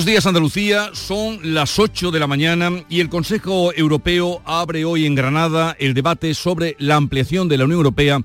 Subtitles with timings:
[0.00, 5.04] Buenos días Andalucía, son las 8 de la mañana y el Consejo Europeo abre hoy
[5.04, 8.22] en Granada el debate sobre la ampliación de la Unión Europea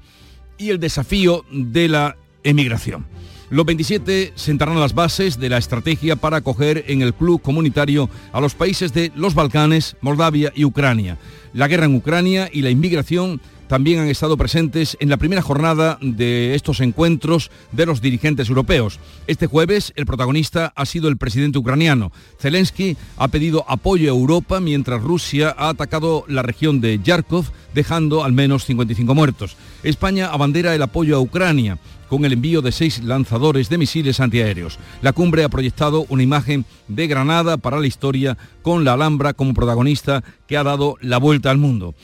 [0.58, 2.16] y el desafío de la
[2.46, 3.06] emigración.
[3.50, 8.40] Los 27 sentarán las bases de la estrategia para acoger en el club comunitario a
[8.40, 11.18] los países de los Balcanes, Moldavia y Ucrania.
[11.52, 15.98] La guerra en Ucrania y la inmigración también han estado presentes en la primera jornada
[16.02, 19.00] de estos encuentros de los dirigentes europeos.
[19.28, 22.12] Este jueves el protagonista ha sido el presidente ucraniano.
[22.40, 28.24] Zelensky ha pedido apoyo a Europa mientras Rusia ha atacado la región de Yarkov, dejando
[28.24, 29.58] al menos 55 muertos.
[29.84, 34.78] España abandera el apoyo a Ucrania con el envío de seis lanzadores de misiles antiaéreos.
[35.02, 39.56] La cumbre ha proyectado una imagen de Granada para la historia con la Alhambra como
[39.56, 41.96] protagonista que ha dado la vuelta al mundo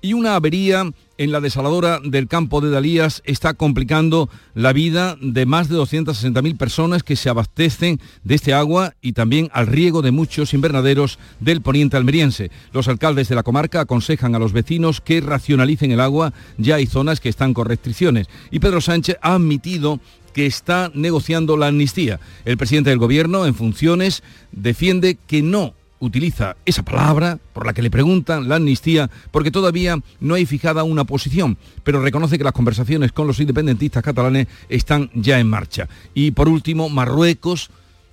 [0.00, 5.44] y una avería en la desaladora del campo de Dalías está complicando la vida de
[5.46, 10.12] más de 260.000 personas que se abastecen de este agua y también al riego de
[10.12, 12.50] muchos invernaderos del poniente almeriense.
[12.72, 16.86] Los alcaldes de la comarca aconsejan a los vecinos que racionalicen el agua, ya hay
[16.86, 18.28] zonas que están con restricciones.
[18.50, 20.00] Y Pedro Sánchez ha admitido
[20.32, 22.20] que está negociando la amnistía.
[22.44, 27.82] El presidente del gobierno en funciones defiende que no utiliza esa palabra por la que
[27.82, 32.52] le preguntan la amnistía porque todavía no hay fijada una posición, pero reconoce que las
[32.52, 35.88] conversaciones con los independentistas catalanes están ya en marcha.
[36.14, 37.70] Y por último, Marruecos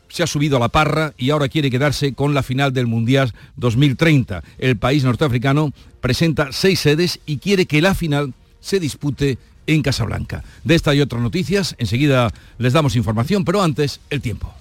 [0.09, 3.33] se ha subido a la parra y ahora quiere quedarse con la final del Mundial
[3.57, 4.43] 2030.
[4.57, 10.43] El país norteafricano presenta seis sedes y quiere que la final se dispute en Casablanca.
[10.63, 14.53] De esta y otras noticias, enseguida les damos información, pero antes, el tiempo.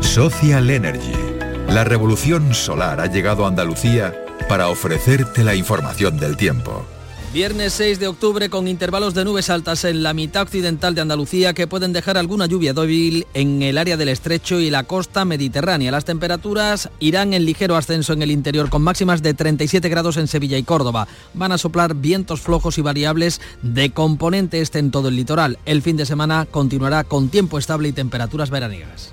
[0.00, 1.23] Social Energy
[1.68, 4.14] la revolución solar ha llegado a Andalucía
[4.48, 6.84] para ofrecerte la información del tiempo.
[7.32, 11.52] Viernes 6 de octubre con intervalos de nubes altas en la mitad occidental de Andalucía
[11.52, 15.90] que pueden dejar alguna lluvia débil en el área del estrecho y la costa mediterránea.
[15.90, 20.28] Las temperaturas irán en ligero ascenso en el interior con máximas de 37 grados en
[20.28, 21.08] Sevilla y Córdoba.
[21.32, 25.58] Van a soplar vientos flojos y variables de componente este en todo el litoral.
[25.66, 29.12] El fin de semana continuará con tiempo estable y temperaturas veraniegas.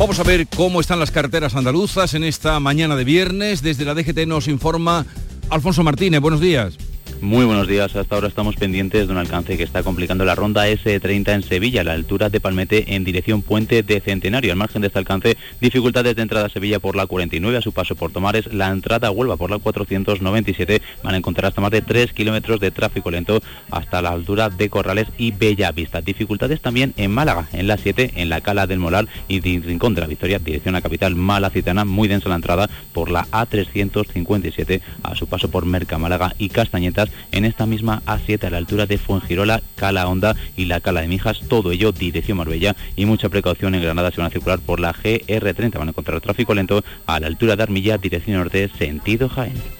[0.00, 3.60] Vamos a ver cómo están las carreteras andaluzas en esta mañana de viernes.
[3.60, 5.04] Desde la DGT nos informa
[5.50, 6.22] Alfonso Martínez.
[6.22, 6.78] Buenos días.
[7.20, 7.94] Muy buenos días.
[7.96, 11.82] Hasta ahora estamos pendientes de un alcance que está complicando la ronda S30 en Sevilla,
[11.82, 14.52] a la altura de Palmete en dirección Puente de Centenario.
[14.52, 17.72] Al margen de este alcance, dificultades de entrada a Sevilla por la 49 a su
[17.72, 21.70] paso por Tomares, la entrada a Huelva por la 497 van a encontrar hasta más
[21.70, 26.00] de 3 kilómetros de tráfico lento hasta la altura de Corrales y Bellavista.
[26.00, 29.94] Dificultades también en Málaga, en la 7, en la Cala del Molar y de Rincón
[29.94, 35.14] de la Victoria, dirección a capital malacitana, muy densa la entrada por la A357 a
[35.14, 38.98] su paso por Merca, Málaga y Castañetas en esta misma A7 a la altura de
[38.98, 43.74] Fuengirola, Cala Honda y la Cala de Mijas, todo ello dirección Marbella y mucha precaución
[43.74, 47.20] en Granada se van a circular por la GR30, van a encontrar tráfico lento a
[47.20, 49.79] la altura de Armilla, dirección norte, sentido Jaén.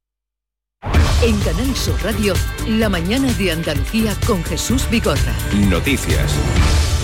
[1.23, 2.33] En Canal Sur Radio,
[2.67, 5.35] la mañana de Andalucía con Jesús Bigorra.
[5.69, 6.35] Noticias.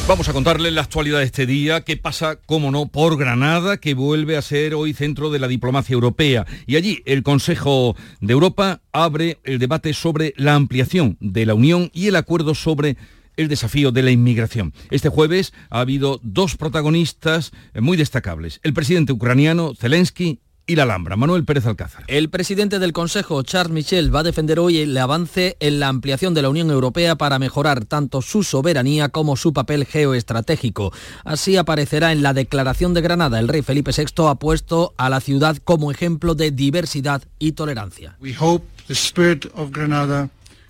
[0.08, 3.94] Vamos a contarles la actualidad de este día, que pasa, como no, por Granada, que
[3.94, 6.48] vuelve a ser hoy centro de la diplomacia europea.
[6.66, 11.92] Y allí el Consejo de Europa abre el debate sobre la ampliación de la Unión
[11.94, 12.98] y el acuerdo sobre
[13.36, 14.74] el desafío de la inmigración.
[14.90, 21.16] Este jueves ha habido dos protagonistas muy destacables, el presidente ucraniano Zelensky y la Alhambra.
[21.16, 22.04] Manuel Pérez Alcázar.
[22.08, 26.34] El presidente del Consejo, Charles Michel, va a defender hoy el avance en la ampliación
[26.34, 30.92] de la Unión Europea para mejorar tanto su soberanía como su papel geoestratégico.
[31.24, 33.40] Así aparecerá en la Declaración de Granada.
[33.40, 38.18] El rey Felipe VI ha puesto a la ciudad como ejemplo de diversidad y tolerancia.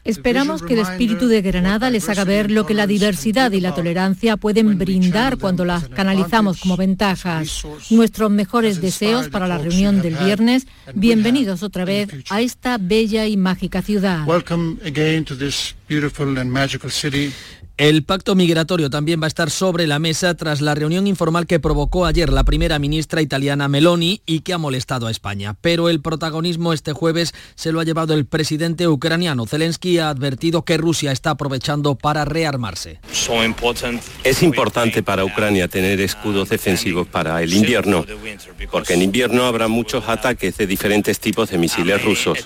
[0.07, 3.75] Esperamos que el espíritu de Granada les haga ver lo que la diversidad y la
[3.75, 7.63] tolerancia pueden brindar cuando las canalizamos como ventajas.
[7.89, 10.65] Nuestros mejores deseos para la reunión del viernes.
[10.93, 14.25] Bienvenidos otra vez a esta bella y mágica ciudad.
[17.77, 21.59] El pacto migratorio también va a estar sobre la mesa tras la reunión informal que
[21.59, 25.55] provocó ayer la primera ministra italiana Meloni y que ha molestado a España.
[25.61, 29.45] Pero el protagonismo este jueves se lo ha llevado el presidente ucraniano.
[29.45, 32.99] Zelensky ha advertido que Rusia está aprovechando para rearmarse.
[34.23, 38.03] Es importante para Ucrania tener escudos defensivos para el invierno,
[38.71, 42.39] porque en invierno habrá muchos ataques de diferentes tipos de misiles rusos.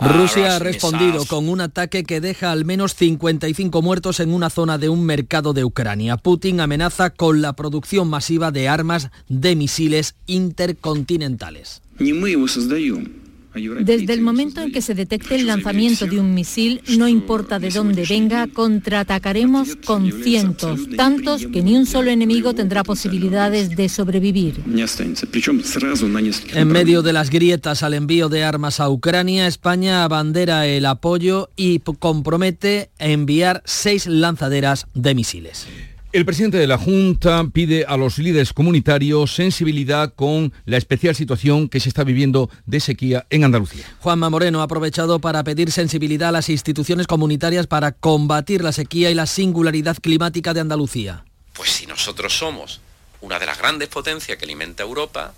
[0.00, 4.78] Rusia ha respondido con un ataque que deja al menos 55 muertos en una zona
[4.78, 6.16] de un mercado de Ucrania.
[6.16, 11.82] Putin amenaza con la producción masiva de armas de misiles intercontinentales.
[13.54, 17.70] Desde el momento en que se detecte el lanzamiento de un misil, no importa de
[17.70, 24.62] dónde venga, contraatacaremos con cientos, tantos que ni un solo enemigo tendrá posibilidades de sobrevivir.
[26.54, 31.50] En medio de las grietas al envío de armas a Ucrania, España abandera el apoyo
[31.56, 35.66] y compromete enviar seis lanzaderas de misiles.
[36.12, 41.68] El presidente de la Junta pide a los líderes comunitarios sensibilidad con la especial situación
[41.68, 43.84] que se está viviendo de sequía en Andalucía.
[44.00, 49.12] Juanma Moreno ha aprovechado para pedir sensibilidad a las instituciones comunitarias para combatir la sequía
[49.12, 51.24] y la singularidad climática de Andalucía.
[51.52, 52.80] Pues si nosotros somos
[53.20, 55.32] una de las grandes potencias que alimenta Europa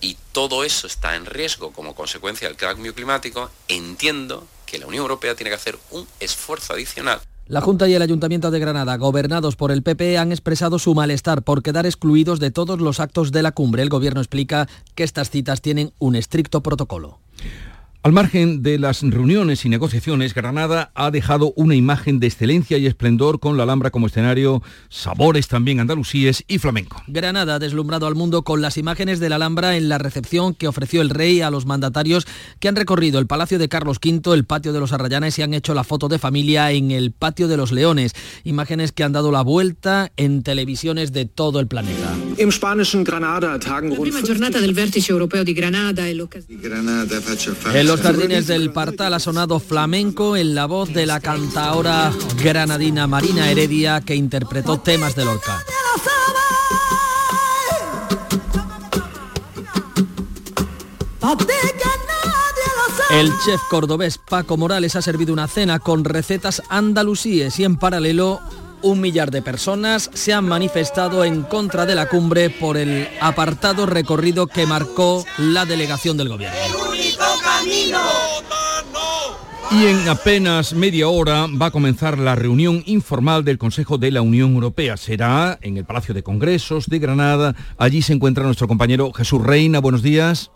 [0.00, 5.02] y todo eso está en riesgo como consecuencia del cambio climático, entiendo que la Unión
[5.02, 9.54] Europea tiene que hacer un esfuerzo adicional la Junta y el Ayuntamiento de Granada, gobernados
[9.54, 13.42] por el PP, han expresado su malestar por quedar excluidos de todos los actos de
[13.42, 13.82] la cumbre.
[13.82, 17.18] El Gobierno explica que estas citas tienen un estricto protocolo.
[18.04, 22.84] Al margen de las reuniones y negociaciones, Granada ha dejado una imagen de excelencia y
[22.84, 27.02] esplendor con la Alhambra como escenario, sabores también andalusíes y flamenco.
[27.06, 30.68] Granada ha deslumbrado al mundo con las imágenes de la Alhambra en la recepción que
[30.68, 32.26] ofreció el rey a los mandatarios
[32.60, 35.54] que han recorrido el Palacio de Carlos V, el Patio de los Arrayanes y han
[35.54, 38.12] hecho la foto de familia en el Patio de los Leones.
[38.44, 42.14] Imágenes que han dado la vuelta en televisiones de todo el planeta.
[43.94, 46.04] La prima jornada del vértice europeo de Granada.
[47.94, 52.12] Los jardines del Partal ha sonado flamenco en la voz de la cantaora
[52.42, 55.62] granadina Marina Heredia que interpretó temas de Lorca.
[63.12, 68.40] El chef cordobés Paco Morales ha servido una cena con recetas andalusíes y en paralelo
[68.82, 73.86] un millar de personas se han manifestado en contra de la cumbre por el apartado
[73.86, 76.58] recorrido que marcó la delegación del gobierno.
[79.70, 84.22] Y en apenas media hora va a comenzar la reunión informal del Consejo de la
[84.22, 84.96] Unión Europea.
[84.96, 87.56] Será en el Palacio de Congresos de Granada.
[87.76, 89.80] Allí se encuentra nuestro compañero Jesús Reina.
[89.80, 90.52] Buenos días.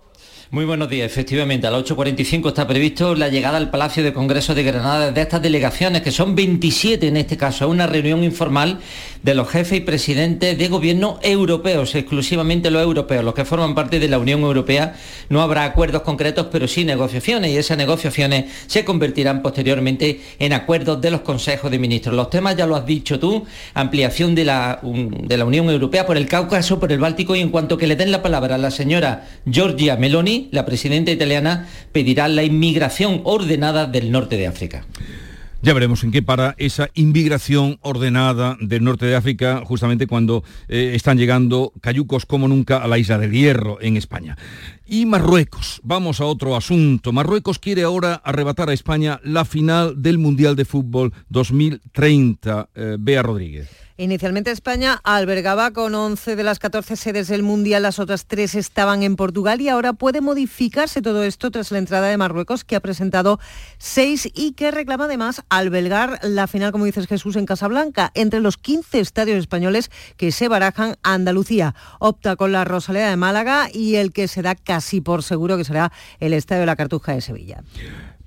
[0.51, 1.05] Muy buenos días.
[1.05, 5.21] Efectivamente, a las 8.45 está previsto la llegada al Palacio de Congreso de Granada de
[5.21, 7.67] estas delegaciones, que son 27 en este caso.
[7.67, 8.79] Es una reunión informal
[9.23, 14.01] de los jefes y presidentes de gobierno europeos, exclusivamente los europeos, los que forman parte
[14.01, 14.95] de la Unión Europea.
[15.29, 20.99] No habrá acuerdos concretos, pero sí negociaciones, y esas negociaciones se convertirán posteriormente en acuerdos
[21.03, 22.17] de los consejos de ministros.
[22.17, 23.45] Los temas ya lo has dicho tú,
[23.75, 27.51] ampliación de la, de la Unión Europea por el Cáucaso, por el Báltico, y en
[27.51, 32.29] cuanto que le den la palabra a la señora Giorgia Meloni, la presidenta italiana pedirá
[32.29, 34.85] la inmigración ordenada del norte de África.
[35.61, 40.93] Ya veremos en qué para esa inmigración ordenada del norte de África, justamente cuando eh,
[40.95, 44.39] están llegando cayucos como nunca a la isla del Hierro en España.
[44.87, 47.13] Y Marruecos, vamos a otro asunto.
[47.13, 52.69] Marruecos quiere ahora arrebatar a España la final del Mundial de Fútbol 2030.
[52.77, 53.88] Eh, Bea Rodríguez.
[54.01, 59.03] Inicialmente España albergaba con 11 de las 14 sedes del Mundial, las otras tres estaban
[59.03, 62.81] en Portugal y ahora puede modificarse todo esto tras la entrada de Marruecos, que ha
[62.81, 63.41] presentado
[63.77, 68.13] seis y que reclama además albergar la final, como dices Jesús, en Casablanca.
[68.15, 73.69] Entre los 15 estadios españoles que se barajan, Andalucía opta con la Rosaleda de Málaga
[73.75, 75.91] y el que se da casi por seguro que será
[76.21, 77.65] el Estadio de la Cartuja de Sevilla.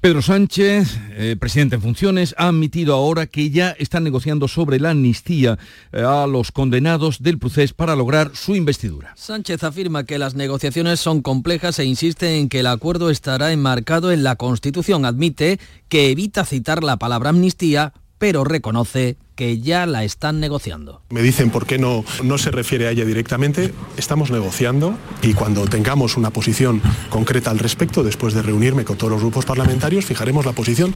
[0.01, 4.89] Pedro Sánchez, eh, presidente en funciones, ha admitido ahora que ya están negociando sobre la
[4.89, 5.59] amnistía
[5.91, 9.13] eh, a los condenados del procés para lograr su investidura.
[9.15, 14.11] Sánchez afirma que las negociaciones son complejas e insiste en que el acuerdo estará enmarcado
[14.11, 15.05] en la Constitución.
[15.05, 21.01] Admite que evita citar la palabra amnistía, pero reconoce que ya la están negociando.
[21.09, 23.73] Me dicen por qué no, no se refiere a ella directamente.
[23.97, 26.79] Estamos negociando y cuando tengamos una posición
[27.09, 30.93] concreta al respecto, después de reunirme con todos los grupos parlamentarios, fijaremos la posición.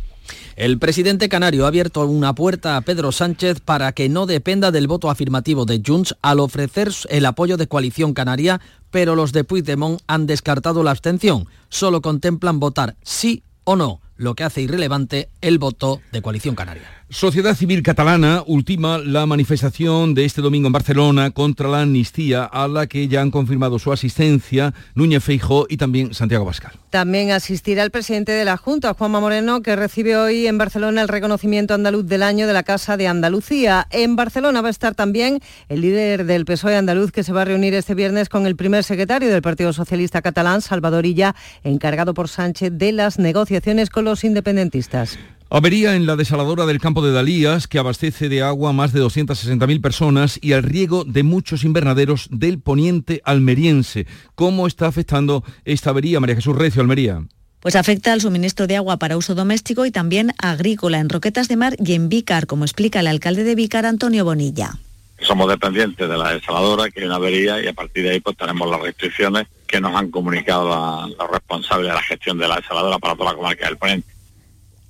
[0.56, 4.86] El presidente canario ha abierto una puerta a Pedro Sánchez para que no dependa del
[4.86, 8.62] voto afirmativo de Junts al ofrecer el apoyo de coalición canaria,
[8.92, 11.48] pero los de Puigdemont han descartado la abstención.
[11.70, 17.05] Solo contemplan votar sí o no, lo que hace irrelevante el voto de coalición canaria.
[17.10, 22.68] Sociedad Civil Catalana ultima la manifestación de este domingo en Barcelona contra la amnistía a
[22.68, 26.72] la que ya han confirmado su asistencia Núñez Feijó y también Santiago Pascal.
[26.90, 31.08] También asistirá el presidente de la Junta, Juanma Moreno, que recibe hoy en Barcelona el
[31.08, 33.86] reconocimiento andaluz del año de la Casa de Andalucía.
[33.92, 37.46] En Barcelona va a estar también el líder del PSOE andaluz que se va a
[37.46, 42.30] reunir este viernes con el primer secretario del Partido Socialista catalán, Salvador Illa, encargado por
[42.30, 45.20] Sánchez de las negociaciones con los independentistas.
[45.56, 49.02] Avería en la desaladora del campo de Dalías, que abastece de agua a más de
[49.02, 54.06] 260.000 personas y al riego de muchos invernaderos del poniente almeriense.
[54.36, 57.24] ¿Cómo está afectando esta avería, María Jesús Recio, Almería?
[57.62, 61.56] Pues afecta al suministro de agua para uso doméstico y también agrícola en Roquetas de
[61.56, 64.72] Mar y en Vícar, como explica el alcalde de Vícar, Antonio Bonilla.
[65.22, 68.36] Somos dependientes de la desaladora, que hay una avería, y a partir de ahí pues
[68.36, 73.00] tenemos las restricciones que nos han comunicado los responsables de la gestión de la desaladora
[73.00, 74.15] para toda la comarca del Poniente.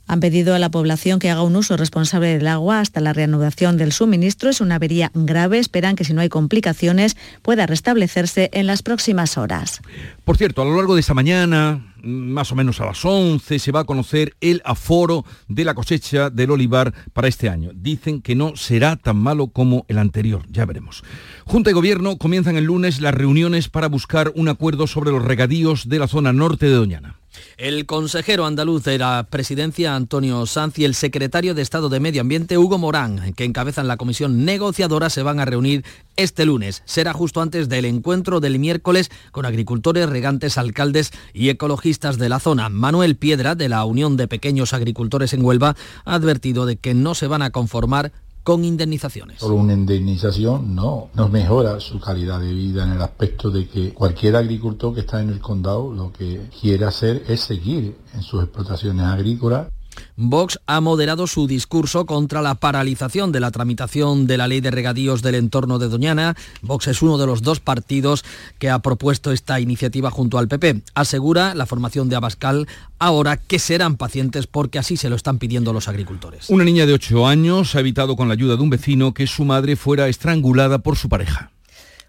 [0.08, 3.78] Han pedido a la población que haga un uso responsable del agua hasta la reanudación
[3.78, 4.50] del suministro.
[4.50, 5.60] Es una avería grave.
[5.60, 9.82] Esperan que si no hay complicaciones pueda restablecerse en las próximas horas.
[10.24, 13.72] Por cierto, a lo largo de esta mañana, más o menos a las 11, se
[13.72, 17.72] va a conocer el aforo de la cosecha del olivar para este año.
[17.74, 20.44] Dicen que no será tan malo como el anterior.
[20.50, 21.04] Ya veremos.
[21.46, 25.90] Junta y Gobierno comienzan el lunes las reuniones para buscar un acuerdo sobre los regadíos
[25.90, 27.16] de la zona norte de Doñana.
[27.58, 32.22] El consejero andaluz de la presidencia, Antonio Sanz, y el secretario de Estado de Medio
[32.22, 36.84] Ambiente, Hugo Morán, que encabezan la comisión negociadora, se van a reunir este lunes.
[36.86, 42.40] Será justo antes del encuentro del miércoles con agricultores, regantes, alcaldes y ecologistas de la
[42.40, 42.70] zona.
[42.70, 45.76] Manuel Piedra, de la Unión de Pequeños Agricultores en Huelva,
[46.06, 48.12] ha advertido de que no se van a conformar
[48.46, 49.40] con indemnizaciones.
[49.40, 53.92] Solo una indemnización no, nos mejora su calidad de vida en el aspecto de que
[53.92, 58.44] cualquier agricultor que está en el condado lo que quiere hacer es seguir en sus
[58.44, 59.70] explotaciones agrícolas
[60.16, 64.72] Vox ha moderado su discurso contra la paralización de la tramitación de la ley de
[64.72, 66.36] regadíos del entorno de Doñana.
[66.62, 68.24] Vox es uno de los dos partidos
[68.60, 70.82] que ha propuesto esta iniciativa junto al PP.
[70.94, 72.68] Asegura la formación de Abascal
[73.00, 76.50] ahora que serán pacientes porque así se lo están pidiendo los agricultores.
[76.50, 79.46] Una niña de 8 años ha evitado con la ayuda de un vecino que su
[79.46, 81.52] madre fuera estrangulada por su pareja.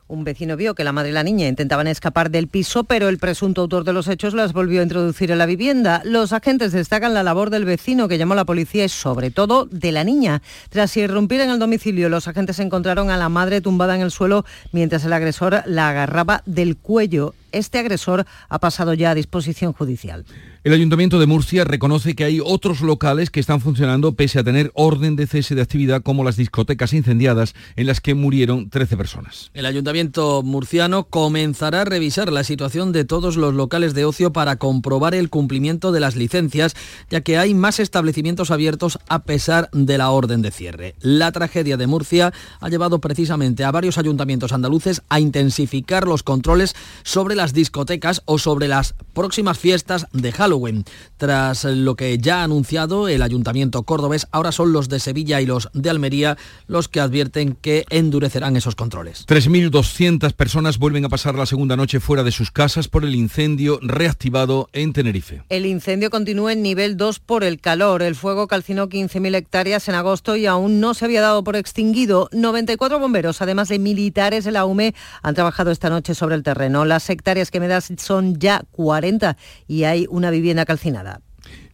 [0.09, 3.19] Un vecino vio que la madre y la niña intentaban escapar del piso, pero el
[3.19, 6.01] presunto autor de los hechos las volvió a introducir en la vivienda.
[6.05, 9.67] Los agentes destacan la labor del vecino que llamó a la policía y sobre todo
[9.67, 10.43] de la niña.
[10.69, 14.45] Tras irrumpir en el domicilio, los agentes encontraron a la madre tumbada en el suelo
[14.71, 20.27] mientras el agresor la agarraba del cuello este agresor ha pasado ya a disposición judicial.
[20.67, 24.73] El Ayuntamiento de Murcia reconoce que hay otros locales que están funcionando pese a tener
[24.75, 29.53] orden de cese de actividad como las discotecas incendiadas en las que murieron 13 personas.
[29.55, 34.57] El Ayuntamiento murciano comenzará a revisar la situación de todos los locales de ocio para
[34.57, 36.75] comprobar el cumplimiento de las licencias,
[37.11, 40.97] ya que hay más establecimientos abiertos a pesar de la orden de cierre.
[40.99, 46.75] La tragedia de Murcia ha llevado precisamente a varios ayuntamientos andaluces a intensificar los controles
[47.05, 50.56] sobre las discotecas o sobre las próximas fiestas de Halloween.
[51.17, 55.47] Tras lo que ya ha anunciado el Ayuntamiento cordobés, ahora son los de Sevilla y
[55.47, 56.37] los de Almería
[56.67, 59.27] los que advierten que endurecerán esos controles.
[59.27, 63.79] 3.200 personas vuelven a pasar la segunda noche fuera de sus casas por el incendio
[63.83, 65.43] reactivado en Tenerife.
[65.49, 68.03] El incendio continúa en nivel 2 por el calor.
[68.03, 72.29] El fuego calcinó 15.000 hectáreas en agosto y aún no se había dado por extinguido.
[72.33, 76.85] 94 bomberos, además de militares de la UME, han trabajado esta noche sobre el terreno.
[76.85, 79.37] Las hectáreas que me das son ya 40
[79.69, 81.26] y hay una vivienda calcinada.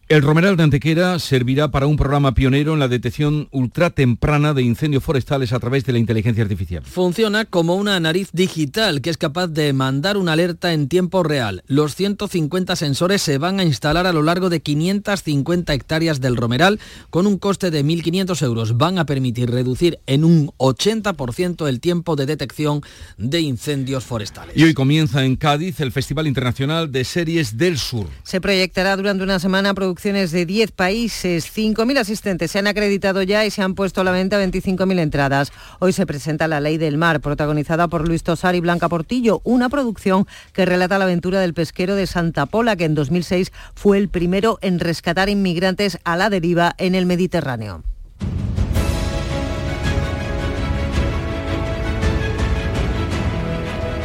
[0.09, 5.01] El Romeral de Antequera servirá para un programa pionero en la detección ultratemprana de incendios
[5.01, 6.83] forestales a través de la inteligencia artificial.
[6.83, 11.63] Funciona como una nariz digital que es capaz de mandar una alerta en tiempo real.
[11.67, 16.81] Los 150 sensores se van a instalar a lo largo de 550 hectáreas del Romeral
[17.09, 18.77] con un coste de 1.500 euros.
[18.77, 22.81] Van a permitir reducir en un 80% el tiempo de detección
[23.17, 24.57] de incendios forestales.
[24.57, 28.07] Y hoy comienza en Cádiz el Festival Internacional de Series del Sur.
[28.23, 31.55] Se proyectará durante una semana producciones de 10 países.
[31.55, 35.51] 5.000 asistentes se han acreditado ya y se han puesto a la venta 25.000 entradas.
[35.77, 39.69] Hoy se presenta La Ley del Mar, protagonizada por Luis Tosar y Blanca Portillo, una
[39.69, 44.09] producción que relata la aventura del pesquero de Santa Pola, que en 2006 fue el
[44.09, 47.83] primero en rescatar inmigrantes a la deriva en el Mediterráneo.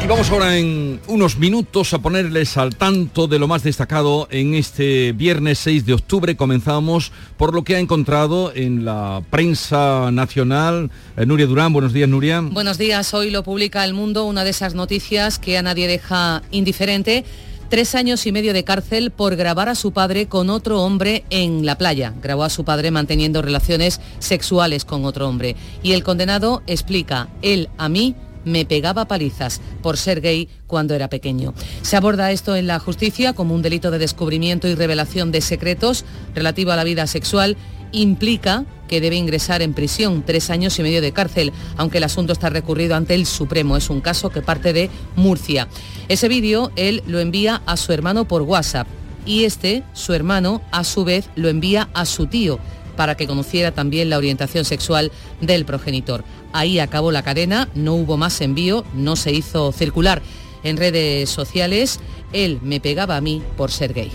[0.06, 5.12] Vamos ahora en unos minutos a ponerles al tanto de lo más destacado en este
[5.12, 6.36] viernes 6 de octubre.
[6.36, 10.90] Comenzamos por lo que ha encontrado en la prensa nacional.
[11.16, 12.40] Eh, Nuria Durán, buenos días Nuria.
[12.40, 16.42] Buenos días, hoy lo publica El Mundo, una de esas noticias que a nadie deja
[16.50, 17.24] indiferente.
[17.68, 21.66] Tres años y medio de cárcel por grabar a su padre con otro hombre en
[21.66, 22.14] la playa.
[22.22, 25.54] Grabó a su padre manteniendo relaciones sexuales con otro hombre.
[25.82, 28.14] Y el condenado explica, él a mí
[28.48, 31.54] me pegaba palizas por ser gay cuando era pequeño.
[31.82, 36.04] Se aborda esto en la justicia como un delito de descubrimiento y revelación de secretos
[36.34, 37.56] relativo a la vida sexual.
[37.92, 42.32] Implica que debe ingresar en prisión tres años y medio de cárcel, aunque el asunto
[42.32, 43.76] está recurrido ante el Supremo.
[43.76, 45.68] Es un caso que parte de Murcia.
[46.08, 48.88] Ese vídeo él lo envía a su hermano por WhatsApp
[49.26, 52.58] y este, su hermano, a su vez lo envía a su tío
[52.98, 56.24] para que conociera también la orientación sexual del progenitor.
[56.52, 60.20] Ahí acabó la cadena, no hubo más envío, no se hizo circular
[60.64, 62.00] en redes sociales.
[62.32, 64.10] Él me pegaba a mí por ser gay.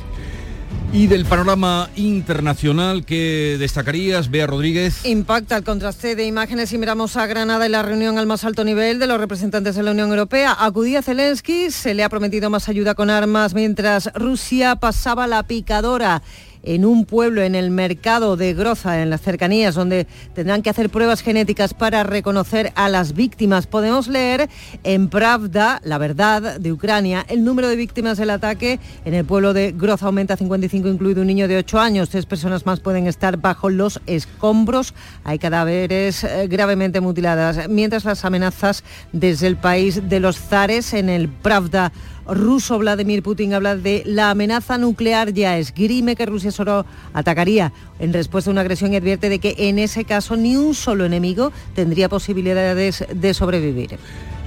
[0.91, 5.05] Y del panorama internacional que destacarías, Bea Rodríguez.
[5.05, 8.65] Impacta el contraste de imágenes y miramos a Granada en la reunión al más alto
[8.65, 10.57] nivel de los representantes de la Unión Europea.
[10.59, 16.21] Acudía Zelensky, se le ha prometido más ayuda con armas mientras Rusia pasaba la picadora
[16.63, 20.89] en un pueblo en el mercado de Groza, en las cercanías, donde tendrán que hacer
[20.89, 23.67] pruebas genéticas para reconocer a las víctimas.
[23.67, 24.49] Podemos leer
[24.83, 29.53] en Pravda, la verdad de Ucrania, el número de víctimas del ataque en el pueblo
[29.53, 32.09] de Groza aumenta a 55, incluido un niño de 8 años.
[32.09, 34.93] Tres personas más pueden estar bajo los escombros.
[35.23, 41.09] Hay cadáveres eh, gravemente mutiladas, mientras las amenazas desde el país de los zares en
[41.09, 41.91] el Pravda
[42.27, 48.13] ruso Vladimir Putin habla de la amenaza nuclear ya esgrime que Rusia solo atacaría en
[48.13, 51.51] respuesta a una agresión y advierte de que en ese caso ni un solo enemigo
[51.75, 53.97] tendría posibilidades de sobrevivir.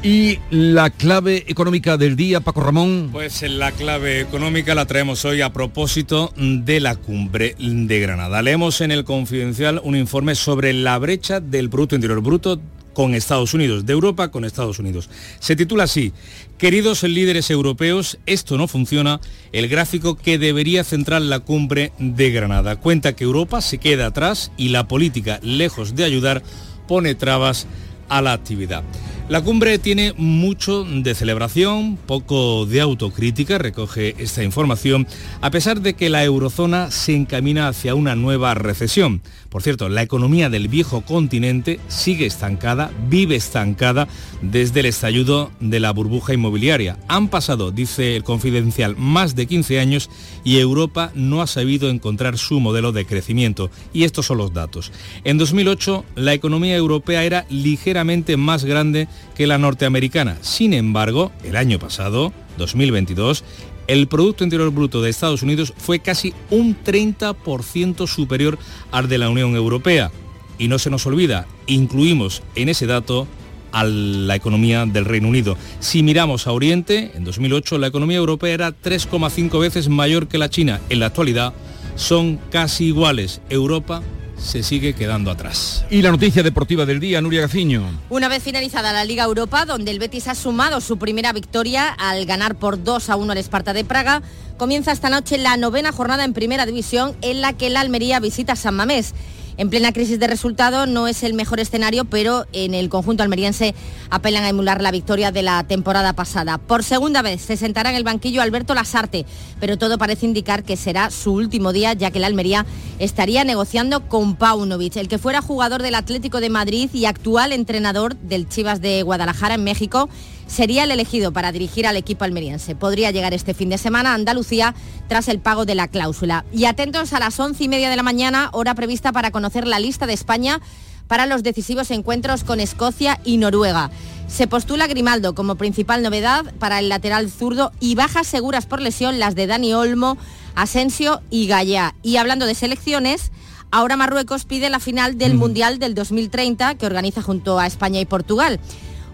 [0.02, 3.08] Y la clave económica del día, Paco Ramón.
[3.10, 8.42] Pues la clave económica la traemos hoy a propósito de la cumbre de Granada.
[8.42, 12.60] Leemos en el Confidencial un informe sobre la brecha del Producto Interior Bruto
[12.96, 15.10] con Estados Unidos, de Europa con Estados Unidos.
[15.38, 16.14] Se titula así,
[16.56, 19.20] Queridos líderes europeos, esto no funciona,
[19.52, 22.76] el gráfico que debería centrar la cumbre de Granada.
[22.76, 26.42] Cuenta que Europa se queda atrás y la política, lejos de ayudar,
[26.88, 27.66] pone trabas
[28.08, 28.82] a la actividad.
[29.28, 35.06] La cumbre tiene mucho de celebración, poco de autocrítica, recoge esta información,
[35.40, 39.20] a pesar de que la eurozona se encamina hacia una nueva recesión.
[39.56, 44.06] Por cierto, la economía del viejo continente sigue estancada, vive estancada
[44.42, 46.98] desde el estallido de la burbuja inmobiliaria.
[47.08, 50.10] Han pasado, dice el confidencial, más de 15 años
[50.44, 53.70] y Europa no ha sabido encontrar su modelo de crecimiento.
[53.94, 54.92] Y estos son los datos.
[55.24, 60.36] En 2008, la economía europea era ligeramente más grande que la norteamericana.
[60.42, 63.42] Sin embargo, el año pasado, 2022,
[63.86, 68.58] el Producto Interior Bruto de Estados Unidos fue casi un 30% superior
[68.90, 70.10] al de la Unión Europea.
[70.58, 73.26] Y no se nos olvida, incluimos en ese dato
[73.72, 75.56] a la economía del Reino Unido.
[75.80, 80.48] Si miramos a Oriente, en 2008 la economía europea era 3,5 veces mayor que la
[80.48, 80.80] China.
[80.88, 81.52] En la actualidad
[81.94, 83.42] son casi iguales.
[83.50, 84.02] Europa
[84.38, 85.84] se sigue quedando atrás.
[85.90, 87.82] Y la noticia deportiva del día, Nuria Gaciño.
[88.10, 92.26] Una vez finalizada la Liga Europa, donde el Betis ha sumado su primera victoria al
[92.26, 94.22] ganar por 2 a 1 al Esparta de Praga,
[94.56, 98.56] comienza esta noche la novena jornada en Primera División en la que la Almería visita
[98.56, 99.14] San Mamés.
[99.58, 103.74] En plena crisis de resultado no es el mejor escenario, pero en el conjunto almeriense
[104.10, 106.58] apelan a emular la victoria de la temporada pasada.
[106.58, 109.24] Por segunda vez se sentará en el banquillo Alberto Lasarte,
[109.58, 112.66] pero todo parece indicar que será su último día, ya que la Almería
[112.98, 118.14] estaría negociando con Paunovic, el que fuera jugador del Atlético de Madrid y actual entrenador
[118.14, 120.10] del Chivas de Guadalajara en México
[120.46, 122.74] sería el elegido para dirigir al equipo almeriense.
[122.74, 124.74] Podría llegar este fin de semana a Andalucía
[125.08, 126.44] tras el pago de la cláusula.
[126.52, 129.78] Y atentos a las once y media de la mañana, hora prevista para conocer la
[129.78, 130.60] lista de España
[131.06, 133.90] para los decisivos encuentros con Escocia y Noruega.
[134.28, 139.18] Se postula Grimaldo como principal novedad para el lateral zurdo y bajas seguras por lesión
[139.18, 140.18] las de Dani Olmo,
[140.56, 141.94] Asensio y Gallá.
[142.02, 143.30] Y hablando de selecciones,
[143.70, 148.04] ahora Marruecos pide la final del Mundial del 2030 que organiza junto a España y
[148.04, 148.58] Portugal.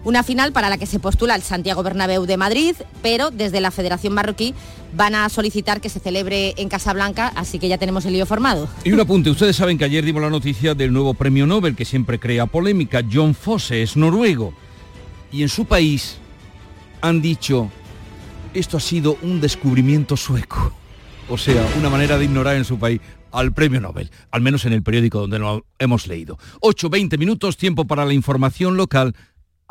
[0.05, 3.71] Una final para la que se postula el Santiago Bernabéu de Madrid, pero desde la
[3.71, 4.53] Federación Marroquí
[4.93, 8.67] van a solicitar que se celebre en Casablanca, así que ya tenemos el lío formado.
[8.83, 11.85] Y un apunte, ustedes saben que ayer dimos la noticia del nuevo premio Nobel que
[11.85, 13.01] siempre crea polémica.
[13.09, 14.53] John Fosse es noruego
[15.31, 16.17] y en su país
[16.99, 17.71] han dicho,
[18.53, 20.73] esto ha sido un descubrimiento sueco.
[21.29, 22.99] O sea, una manera de ignorar en su país
[23.31, 26.37] al premio Nobel, al menos en el periódico donde lo hemos leído.
[26.59, 29.15] 8, 20 minutos, tiempo para la información local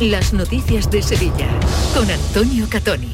[0.00, 1.46] las noticias de Sevilla
[1.94, 3.10] con Antonio Catoni.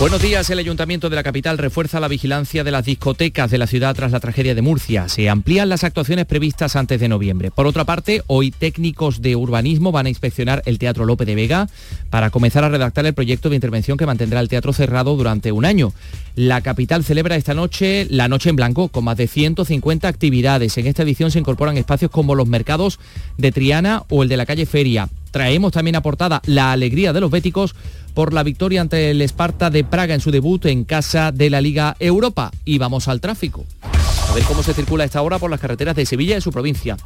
[0.00, 0.48] Buenos días.
[0.48, 4.10] El Ayuntamiento de la capital refuerza la vigilancia de las discotecas de la ciudad tras
[4.10, 5.08] la tragedia de Murcia.
[5.08, 7.50] Se amplían las actuaciones previstas antes de noviembre.
[7.50, 11.68] Por otra parte, hoy técnicos de urbanismo van a inspeccionar el Teatro Lope de Vega
[12.08, 15.66] para comenzar a redactar el proyecto de intervención que mantendrá el teatro cerrado durante un
[15.66, 15.92] año.
[16.36, 20.78] La capital celebra esta noche la Noche en Blanco con más de 150 actividades.
[20.78, 22.98] En esta edición se incorporan espacios como los mercados
[23.36, 25.08] de Triana o el de la calle Feria.
[25.34, 27.74] Traemos también a portada la alegría de los béticos
[28.14, 31.60] por la victoria ante el Esparta de Praga en su debut en casa de la
[31.60, 32.52] Liga Europa.
[32.64, 33.66] Y vamos al tráfico.
[33.82, 36.96] A ver cómo se circula esta hora por las carreteras de Sevilla y su provincia.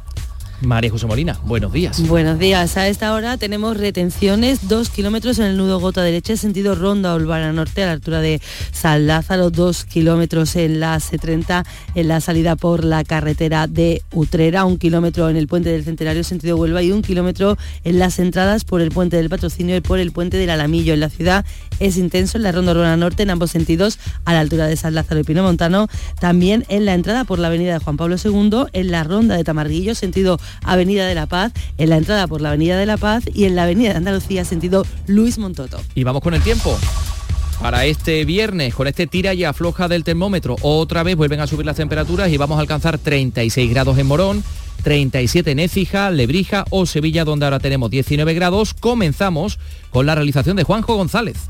[0.61, 2.05] María José Molina, buenos días.
[2.07, 2.75] Buenos días.
[2.75, 7.53] A esta hora tenemos retenciones, dos kilómetros en el nudo Gota derecha, sentido Ronda Olvara
[7.53, 8.41] Norte, a la altura de
[8.71, 14.65] San Lázaro, dos kilómetros en la C30, en la salida por la carretera de Utrera,
[14.65, 18.65] un kilómetro en el puente del Centenario, sentido Huelva, y un kilómetro en las entradas
[18.65, 20.93] por el puente del Patrocinio y por el puente del Alamillo.
[20.93, 21.45] En la ciudad
[21.79, 24.93] es intenso en la Ronda Urbana Norte, en ambos sentidos, a la altura de San
[24.93, 25.87] Lázaro y Pino Montano,
[26.19, 29.43] también en la entrada por la avenida de Juan Pablo II, en la Ronda de
[29.45, 33.23] Tamarguillo, sentido Avenida de la Paz, en la entrada por la Avenida de la Paz
[33.33, 35.81] y en la Avenida de Andalucía, sentido Luis Montoto.
[35.95, 36.77] Y vamos con el tiempo.
[37.61, 41.65] Para este viernes, con este tira y afloja del termómetro, otra vez vuelven a subir
[41.65, 44.43] las temperaturas y vamos a alcanzar 36 grados en Morón,
[44.83, 48.73] 37 en Écija, Lebrija o Sevilla, donde ahora tenemos 19 grados.
[48.73, 49.59] Comenzamos
[49.89, 51.49] con la realización de Juanjo González.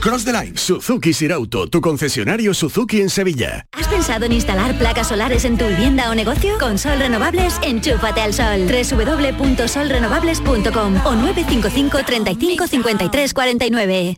[0.00, 0.56] Cross the line.
[0.56, 3.66] Suzuki Sirauto, tu concesionario Suzuki en Sevilla.
[3.72, 6.56] ¿Has pensado en instalar placas solares en tu vivienda o negocio?
[6.58, 8.66] Con Sol Renovables, enchúfate al sol.
[8.66, 14.16] www.solrenovables.com o 955 35 53 49.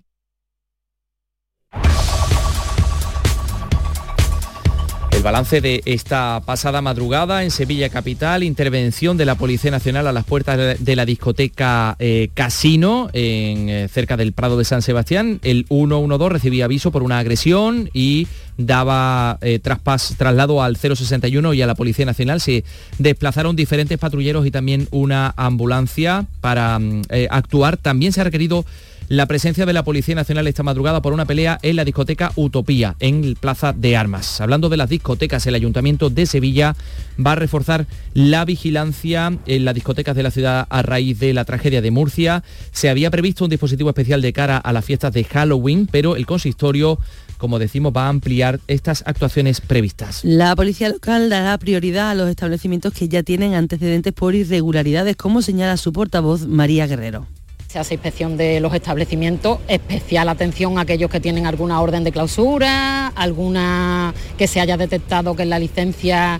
[5.22, 10.12] El balance de esta pasada madrugada en Sevilla Capital, intervención de la Policía Nacional a
[10.12, 15.38] las puertas de- la discoteca eh, Casino, en, eh, cerca del Prado de San Sebastián.
[15.44, 18.26] El 112 recibía aviso por una agresión y
[18.58, 22.40] daba eh, traspas- traslado al 061 y a la Policía Nacional.
[22.40, 22.64] Se
[22.98, 27.76] desplazaron diferentes patrulleros y también una ambulancia para mm, actuar.
[27.76, 28.64] También se ha requerido
[29.12, 32.96] la presencia de la Policía Nacional esta madrugada por una pelea en la discoteca Utopía,
[32.98, 34.40] en Plaza de Armas.
[34.40, 36.74] Hablando de las discotecas, el Ayuntamiento de Sevilla
[37.18, 41.44] va a reforzar la vigilancia en las discotecas de la ciudad a raíz de la
[41.44, 42.42] tragedia de Murcia.
[42.70, 46.24] Se había previsto un dispositivo especial de cara a las fiestas de Halloween, pero el
[46.24, 46.98] consistorio,
[47.36, 50.24] como decimos, va a ampliar estas actuaciones previstas.
[50.24, 55.42] La policía local dará prioridad a los establecimientos que ya tienen antecedentes por irregularidades, como
[55.42, 57.26] señala su portavoz María Guerrero.
[57.72, 62.12] Se hace inspección de los establecimientos, especial atención a aquellos que tienen alguna orden de
[62.12, 66.38] clausura, alguna que se haya detectado que en la licencia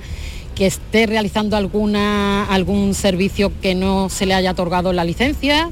[0.55, 5.71] que esté realizando alguna, algún servicio que no se le haya otorgado la licencia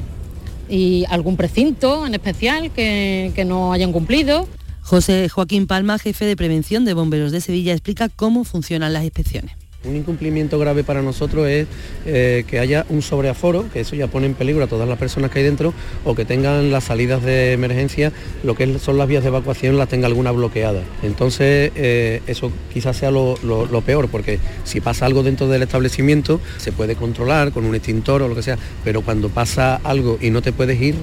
[0.70, 4.48] y algún precinto en especial que, que no hayan cumplido.
[4.80, 9.59] José Joaquín Palma, jefe de prevención de bomberos de Sevilla, explica cómo funcionan las inspecciones.
[9.88, 11.66] Un incumplimiento grave para nosotros es
[12.04, 15.30] eh, que haya un sobreaforo, que eso ya pone en peligro a todas las personas
[15.30, 15.72] que hay dentro,
[16.04, 18.12] o que tengan las salidas de emergencia,
[18.44, 20.82] lo que son las vías de evacuación, las tenga alguna bloqueada.
[21.02, 25.62] Entonces, eh, eso quizás sea lo, lo- lo peor, porque si pasa algo dentro del
[25.62, 30.18] establecimiento, se puede controlar con un extintor o lo que sea, pero cuando pasa algo
[30.20, 30.94] y no te puedes ir,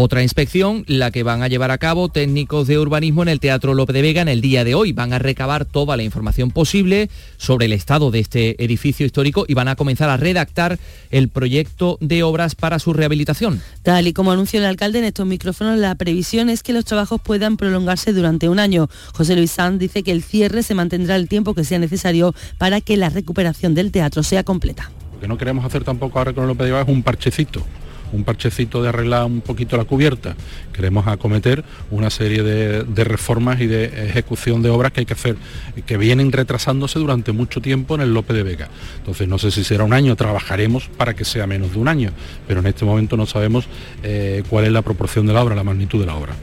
[0.00, 3.74] Otra inspección, la que van a llevar a cabo técnicos de urbanismo en el Teatro
[3.74, 4.92] Lope de Vega en el día de hoy.
[4.92, 9.54] Van a recabar toda la información posible sobre el estado de este edificio histórico y
[9.54, 10.78] van a comenzar a redactar
[11.10, 13.60] el proyecto de obras para su rehabilitación.
[13.82, 17.20] Tal y como anunció el alcalde en estos micrófonos, la previsión es que los trabajos
[17.20, 18.88] puedan prolongarse durante un año.
[19.14, 22.80] José Luis Sanz dice que el cierre se mantendrá el tiempo que sea necesario para
[22.80, 24.92] que la recuperación del teatro sea completa.
[25.14, 27.64] Lo que no queremos hacer tampoco ahora con López de Vega es un parchecito,
[28.12, 30.36] un parchecito de arreglar un poquito la cubierta.
[30.72, 35.36] Queremos acometer una serie de, reformas y de ejecución de obras que hay que hacer,
[35.86, 38.68] que vienen retrasándose durante mucho tiempo en el López de Vega.
[38.98, 42.10] Entonces no sé si será un año, trabajaremos para que sea menos de un año,
[42.46, 43.66] pero en este momento no sabemos
[44.02, 46.34] eh, cuál es la proporción de la obra, la magnitud de la obra.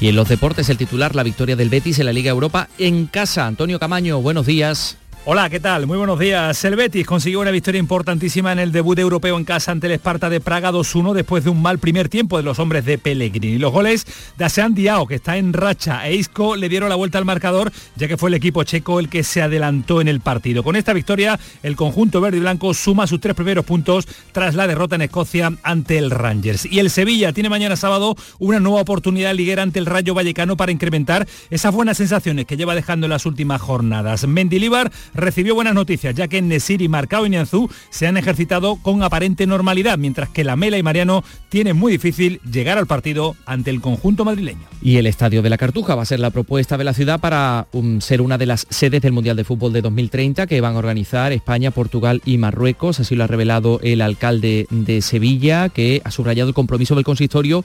[0.00, 3.06] Y en los deportes, el titular, la victoria del Betis en la Liga Europa en
[3.06, 3.46] casa.
[3.46, 4.98] Antonio Camaño, buenos días.
[5.26, 5.86] Hola, ¿qué tal?
[5.86, 6.62] Muy buenos días.
[6.66, 10.28] El Betis consiguió una victoria importantísima en el debut europeo en casa ante el Esparta
[10.28, 13.56] de Praga 2-1 después de un mal primer tiempo de los hombres de Pellegrini.
[13.56, 14.06] Los goles
[14.36, 17.72] de Asean Diao, que está en racha, e Isco le dieron la vuelta al marcador,
[17.96, 20.62] ya que fue el equipo checo el que se adelantó en el partido.
[20.62, 24.66] Con esta victoria, el conjunto verde y blanco suma sus tres primeros puntos tras la
[24.66, 26.66] derrota en Escocia ante el Rangers.
[26.66, 30.70] Y el Sevilla tiene mañana sábado una nueva oportunidad liguera ante el Rayo Vallecano para
[30.70, 34.26] incrementar esas buenas sensaciones que lleva dejando en las últimas jornadas.
[34.26, 39.46] Mendilibar recibió buenas noticias, ya que Nesiri, Marcao y Nianzú se han ejercitado con aparente
[39.46, 43.80] normalidad, mientras que la Mela y Mariano tienen muy difícil llegar al partido ante el
[43.80, 44.66] conjunto madrileño.
[44.82, 47.66] Y el Estadio de la Cartuja va a ser la propuesta de la ciudad para
[47.72, 50.78] um, ser una de las sedes del Mundial de Fútbol de 2030 que van a
[50.78, 53.00] organizar España, Portugal y Marruecos.
[53.00, 57.64] Así lo ha revelado el alcalde de Sevilla, que ha subrayado el compromiso del consistorio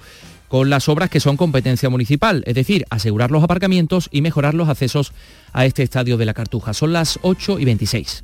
[0.49, 4.67] con las obras que son competencia municipal, es decir, asegurar los aparcamientos y mejorar los
[4.67, 5.13] accesos
[5.53, 6.73] a este estadio de la Cartuja.
[6.73, 8.23] Son las 8 y 26.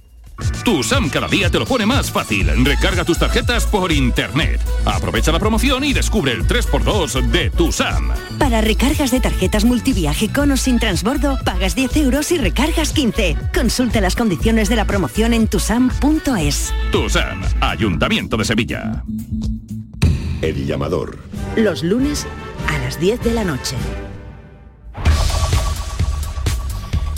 [0.66, 2.50] Tu SAM cada día te lo pone más fácil.
[2.66, 4.60] Recarga tus tarjetas por internet.
[4.86, 8.10] Aprovecha la promoción y descubre el 3x2 de tu SAM.
[8.38, 13.38] Para recargas de tarjetas multiviaje con o sin transbordo, pagas 10 euros y recargas 15.
[13.54, 16.74] Consulta las condiciones de la promoción en tusam.es.
[16.92, 19.04] Tu SAM, Ayuntamiento de Sevilla.
[20.42, 21.18] El llamador.
[21.56, 22.28] Los lunes
[22.68, 23.76] a las 10 de la noche.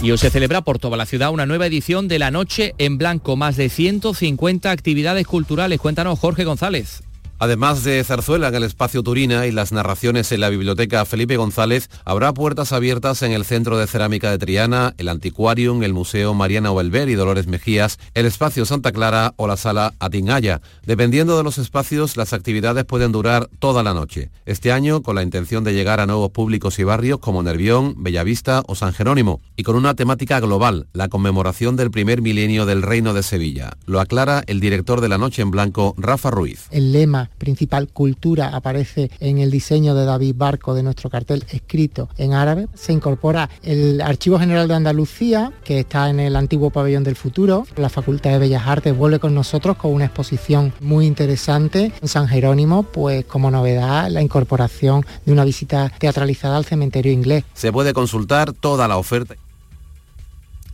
[0.01, 2.99] Y hoy se celebra por toda la ciudad una nueva edición de La Noche en
[2.99, 5.79] Blanco, más de 150 actividades culturales.
[5.79, 7.01] Cuéntanos, Jorge González.
[7.39, 11.89] Además de Zarzuela en el espacio Turina y las narraciones en la biblioteca Felipe González,
[12.03, 16.71] habrá puertas abiertas en el Centro de Cerámica de Triana, el Antiquarium, el Museo Mariana
[16.71, 20.61] Oelber y Dolores Mejías, el espacio Santa Clara o la sala Atingaya.
[20.83, 24.31] Dependiendo de los espacios, las actividades pueden durar toda la noche.
[24.47, 28.63] Este año, con la intención de llegar a nuevos públicos y barrios como Nervión, Bellavista
[28.67, 33.13] o San Jerónimo, y con una temática global, la conmemoración del primer milenio del Reino
[33.13, 33.77] de Sevilla.
[33.85, 36.65] Lo aclara el director de La Noche en Blanco, Rafa Ruiz.
[36.71, 42.09] El lema principal cultura aparece en el diseño de David Barco de nuestro cartel escrito
[42.17, 42.67] en árabe.
[42.73, 47.65] Se incorpora el Archivo General de Andalucía, que está en el antiguo pabellón del futuro.
[47.75, 51.91] La Facultad de Bellas Artes vuelve con nosotros con una exposición muy interesante.
[52.01, 57.43] En San Jerónimo, pues como novedad, la incorporación de una visita teatralizada al cementerio inglés.
[57.53, 59.35] Se puede consultar toda la oferta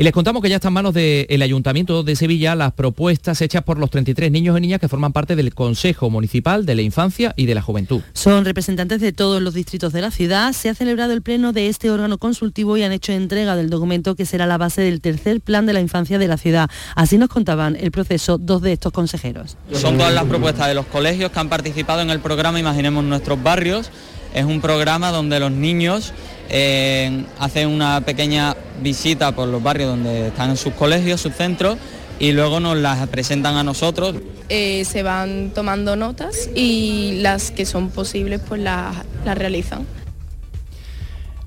[0.00, 3.62] Y les contamos que ya están en manos del Ayuntamiento de Sevilla las propuestas hechas
[3.64, 7.34] por los 33 niños y niñas que forman parte del Consejo Municipal de la Infancia
[7.36, 8.00] y de la Juventud.
[8.14, 10.54] Son representantes de todos los distritos de la ciudad.
[10.54, 14.14] Se ha celebrado el pleno de este órgano consultivo y han hecho entrega del documento
[14.14, 16.70] que será la base del tercer plan de la infancia de la ciudad.
[16.94, 19.58] Así nos contaban el proceso dos de estos consejeros.
[19.70, 23.42] Son todas las propuestas de los colegios que han participado en el programa Imaginemos nuestros
[23.42, 23.90] barrios.
[24.34, 26.12] Es un programa donde los niños
[26.48, 31.78] eh, hacen una pequeña visita por los barrios donde están sus colegios, sus centros,
[32.18, 34.16] y luego nos las presentan a nosotros.
[34.48, 39.86] Eh, se van tomando notas y las que son posibles pues las, las realizan.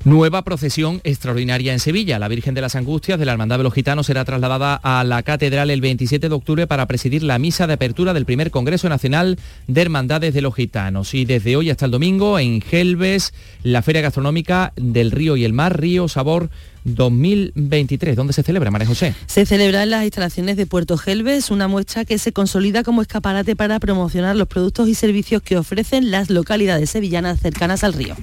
[0.05, 2.19] Nueva procesión extraordinaria en Sevilla.
[2.19, 5.23] La Virgen de las Angustias de la Hermandad de los Gitanos será trasladada a la
[5.23, 9.39] Catedral el 27 de octubre para presidir la misa de apertura del primer Congreso Nacional
[9.67, 11.13] de Hermandades de los Gitanos.
[11.13, 15.53] Y desde hoy hasta el domingo en Gelbes, la Feria Gastronómica del Río y el
[15.53, 16.49] Mar, Río Sabor
[16.85, 18.15] 2023.
[18.15, 19.15] ¿Dónde se celebra, María José?
[19.25, 23.55] Se celebra en las instalaciones de Puerto Gelbes, una muestra que se consolida como escaparate
[23.55, 28.15] para promocionar los productos y servicios que ofrecen las localidades sevillanas cercanas al río.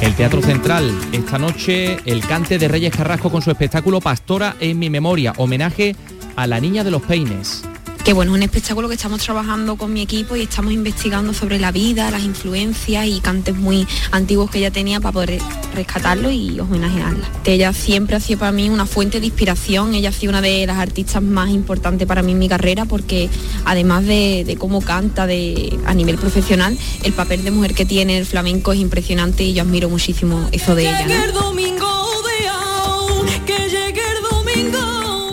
[0.00, 4.78] El Teatro Central, esta noche el cante de Reyes Carrasco con su espectáculo Pastora en
[4.78, 5.94] mi memoria, homenaje
[6.36, 7.62] a la Niña de los Peines
[8.04, 11.58] que bueno, es un espectáculo que estamos trabajando con mi equipo y estamos investigando sobre
[11.58, 15.38] la vida, las influencias y cantes muy antiguos que ella tenía para poder
[15.74, 17.28] rescatarlo y homenajearla.
[17.44, 20.66] Ella siempre ha sido para mí una fuente de inspiración, ella ha sido una de
[20.66, 23.28] las artistas más importantes para mí en mi carrera porque
[23.64, 28.26] además de, cómo canta de, a nivel profesional, el papel de mujer que tiene el
[28.26, 31.06] flamenco es impresionante y yo admiro muchísimo eso de ella.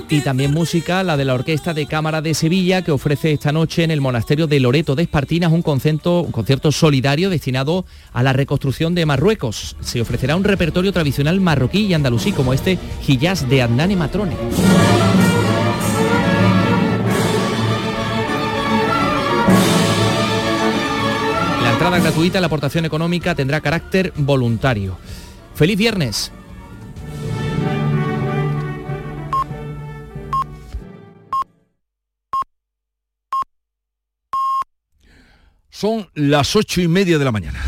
[0.09, 3.83] Y también música, la de la Orquesta de Cámara de Sevilla, que ofrece esta noche
[3.83, 8.95] en el Monasterio de Loreto de Espartinas un concierto, concierto solidario destinado a la reconstrucción
[8.95, 9.75] de Marruecos.
[9.81, 14.35] Se ofrecerá un repertorio tradicional marroquí y andalusí, como este Hijaz de Adnane Matrone.
[21.63, 24.97] La entrada gratuita, la aportación económica tendrá carácter voluntario.
[25.53, 26.31] ¡Feliz viernes!
[35.79, 37.59] Son las ocho y media de la mañana.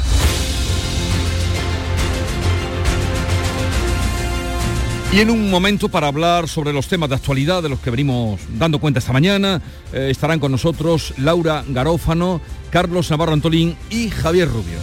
[5.14, 8.42] Y en un momento para hablar sobre los temas de actualidad de los que venimos
[8.58, 9.62] dando cuenta esta mañana,
[9.94, 12.42] eh, estarán con nosotros Laura Garófano,
[12.72, 14.80] Carlos Navarro Antolín y Javier Rubio.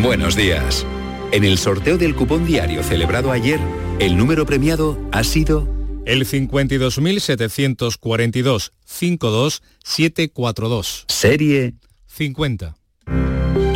[0.00, 0.86] Buenos días.
[1.32, 3.60] En el sorteo del cupón diario celebrado ayer,
[4.00, 5.68] el número premiado ha sido
[6.04, 11.04] el 52.742 52742.
[11.06, 11.74] Serie
[12.08, 12.74] 50.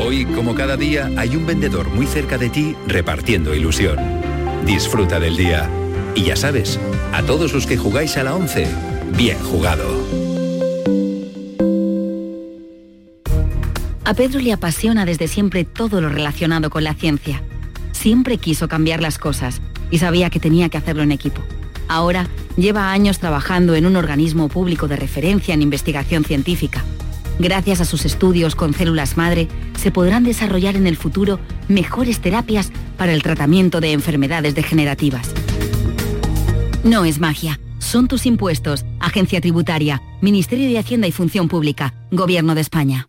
[0.05, 3.99] Hoy, como cada día, hay un vendedor muy cerca de ti repartiendo ilusión.
[4.67, 5.71] Disfruta del día.
[6.17, 6.81] Y ya sabes,
[7.13, 8.67] a todos los que jugáis a la 11,
[9.17, 10.24] bien jugado.
[14.07, 17.43] A Pedro le apasiona desde siempre todo lo relacionado con la ciencia.
[17.93, 21.41] Siempre quiso cambiar las cosas y sabía que tenía que hacerlo en equipo.
[21.89, 26.85] Ahora lleva años trabajando en un organismo público de referencia en investigación científica.
[27.39, 32.71] Gracias a sus estudios con células madre, se podrán desarrollar en el futuro mejores terapias
[32.99, 35.33] para el tratamiento de enfermedades degenerativas.
[36.85, 42.55] No es magia, son tus impuestos, Agencia Tributaria, Ministerio de Hacienda y Función Pública, Gobierno
[42.55, 43.09] de España.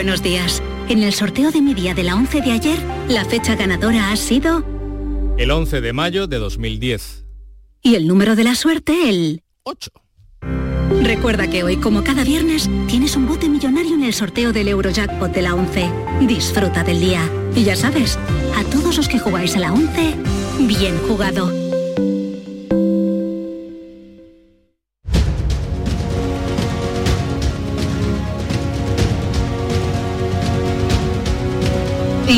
[0.00, 0.62] Buenos días.
[0.88, 2.78] En el sorteo de mi día de la 11 de ayer,
[3.10, 4.64] la fecha ganadora ha sido...
[5.36, 7.26] El 11 de mayo de 2010.
[7.82, 9.42] Y el número de la suerte, el...
[9.64, 9.90] 8.
[11.02, 15.34] Recuerda que hoy, como cada viernes, tienes un bote millonario en el sorteo del Eurojackpot
[15.34, 15.90] de la 11.
[16.22, 17.20] Disfruta del día.
[17.54, 18.18] Y ya sabes,
[18.56, 20.14] a todos los que jugáis a la 11,
[20.60, 21.69] bien jugado.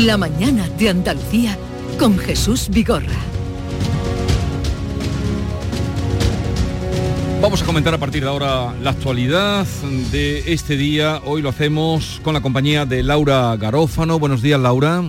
[0.01, 1.55] La mañana de Andalucía
[1.99, 3.13] con Jesús Vigorra.
[7.39, 9.67] Vamos a comentar a partir de ahora la actualidad
[10.11, 11.21] de este día.
[11.25, 14.17] Hoy lo hacemos con la compañía de Laura Garófano.
[14.17, 15.03] Buenos días, Laura.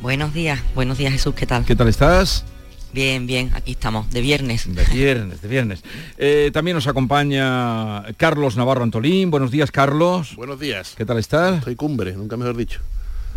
[0.00, 1.66] Buenos días, buenos días Jesús, ¿qué tal?
[1.66, 2.46] ¿Qué tal estás?
[2.94, 4.74] Bien, bien, aquí estamos, de viernes.
[4.74, 5.82] De viernes, de viernes.
[6.16, 9.30] Eh, también nos acompaña Carlos Navarro Antolín.
[9.30, 10.34] Buenos días, Carlos.
[10.36, 10.94] Buenos días.
[10.96, 11.58] ¿Qué tal estás?
[11.58, 12.80] Estoy cumbre, nunca mejor dicho.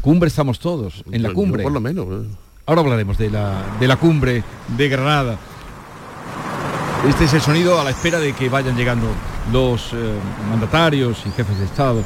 [0.02, 1.62] Cumbre estamos todos, en la Yo- cumbre.
[1.64, 2.06] yo por lo menos.
[2.10, 2.28] eh.
[2.68, 4.44] Ahora hablaremos de la, de la cumbre
[4.78, 5.38] de Granada.
[7.08, 9.08] Este es el sonido a la espera de que vayan llegando
[9.52, 9.96] los eh,
[10.50, 12.02] mandatarios y jefes de Estado.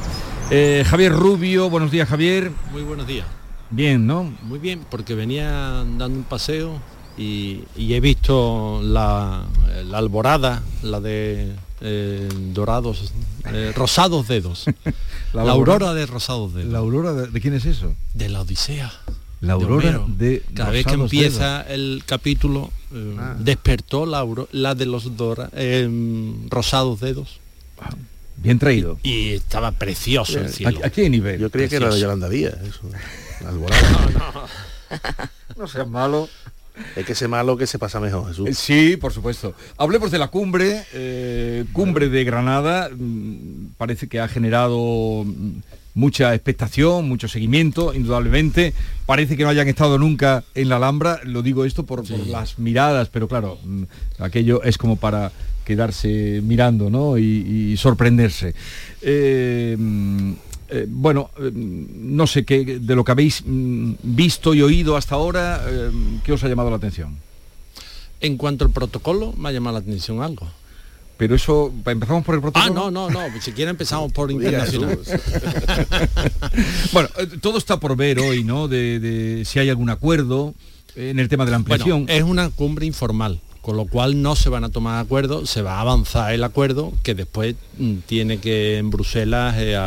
[0.52, 2.52] Eh, Javier Rubio, buenos días Javier.
[2.74, 3.26] Muy buenos días.
[3.70, 4.34] Bien, ¿no?
[4.44, 6.74] Muy bien, porque venía dando un paseo
[7.18, 9.44] y, y he visto la,
[9.86, 13.12] la alborada, la de eh, dorados,
[13.46, 14.66] eh, rosados dedos.
[15.34, 16.72] la, aurora de rosados dedos.
[16.72, 17.94] ¿La aurora de, de quién es eso?
[18.14, 18.92] De la Odisea.
[19.42, 23.36] La aurora de Cada vez que empieza el capítulo, eh, Ah.
[23.40, 25.88] despertó la, la de los dora- eh,
[26.50, 27.40] rosados dedos.
[28.36, 29.00] Bien traído.
[29.04, 30.80] Y estaba precioso el cielo.
[30.84, 31.40] ¿A, a qué nivel?
[31.40, 32.00] Yo creía que era de.
[32.02, 32.82] Yolanda Díaz, eso.
[33.42, 34.48] La alborada.
[35.58, 36.28] No seas malo.
[36.96, 38.50] Es que ese malo que se pasa mejor, Jesús.
[38.50, 39.54] Eh, Sí, por supuesto.
[39.78, 42.90] Hablemos de la cumbre, eh, cumbre de Granada.
[42.90, 45.62] Mm, Parece que ha generado mm,
[45.94, 48.74] mucha expectación, mucho seguimiento, indudablemente.
[49.06, 51.20] Parece que no hayan estado nunca en la Alhambra.
[51.24, 53.84] Lo digo esto por, por las miradas, pero claro, mm,
[54.20, 55.32] aquello es como para
[55.66, 57.18] quedarse mirando ¿no?
[57.18, 58.56] y, y sorprenderse.
[59.02, 59.78] Eh,
[60.70, 65.16] eh, bueno, eh, no sé qué de lo que habéis mm, visto y oído hasta
[65.16, 65.92] ahora, eh,
[66.24, 67.18] ¿qué os ha llamado la atención?
[68.22, 70.48] En cuanto al protocolo, me ha llamado la atención algo.
[71.18, 72.92] Pero eso, empezamos por el Ah, protocolo.
[72.92, 73.42] no, no, no.
[73.42, 74.98] Si quiere empezamos por internacional.
[76.94, 78.68] bueno, eh, todo está por ver hoy, ¿no?
[78.68, 80.54] De, de si hay algún acuerdo
[80.96, 82.06] en el tema de la ampliación.
[82.06, 85.62] Bueno, es una cumbre informal, con lo cual no se van a tomar acuerdos, se
[85.62, 89.78] va a avanzar el acuerdo que después mm, tiene que en Bruselas, eh,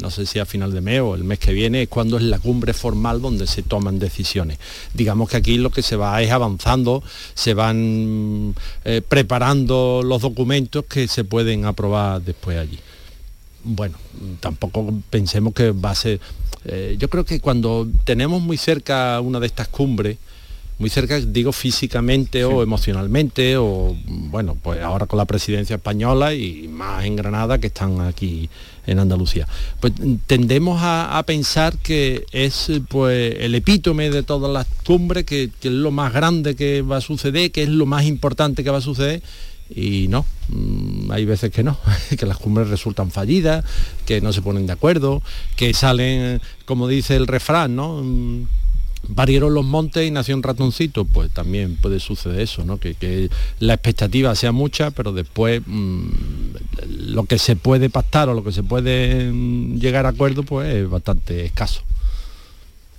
[0.00, 2.22] no sé si a final de mes o el mes que viene, es cuando es
[2.22, 4.58] la cumbre formal donde se toman decisiones.
[4.92, 7.02] Digamos que aquí lo que se va es avanzando,
[7.34, 8.54] se van
[8.84, 12.78] eh, preparando los documentos que se pueden aprobar después allí.
[13.64, 13.96] bueno,
[14.40, 16.20] tampoco pensemos que va a ser...
[16.66, 20.18] eh, yo creo que cuando tenemos muy cerca una de estas cumbres,
[20.78, 26.66] muy cerca, digo físicamente o emocionalmente, o bueno, pues ahora con la presidencia española y
[26.68, 28.50] más en Granada que están aquí
[28.86, 29.46] en Andalucía.
[29.80, 29.92] Pues
[30.26, 35.68] tendemos a, a pensar que es pues el epítome de todas las cumbres, que, que
[35.68, 38.78] es lo más grande que va a suceder, que es lo más importante que va
[38.78, 39.22] a suceder.
[39.70, 41.78] Y no, mm, hay veces que no,
[42.18, 43.64] que las cumbres resultan fallidas,
[44.06, 45.22] que no se ponen de acuerdo,
[45.56, 48.02] que salen, como dice el refrán, ¿no?
[49.14, 52.78] Parieron los montes y nació un ratoncito, pues también puede suceder eso, ¿no?
[52.78, 53.30] Que, que
[53.60, 56.08] la expectativa sea mucha, pero después mm,
[56.88, 60.74] lo que se puede pactar o lo que se puede mm, llegar a acuerdo, pues
[60.74, 61.82] es bastante escaso.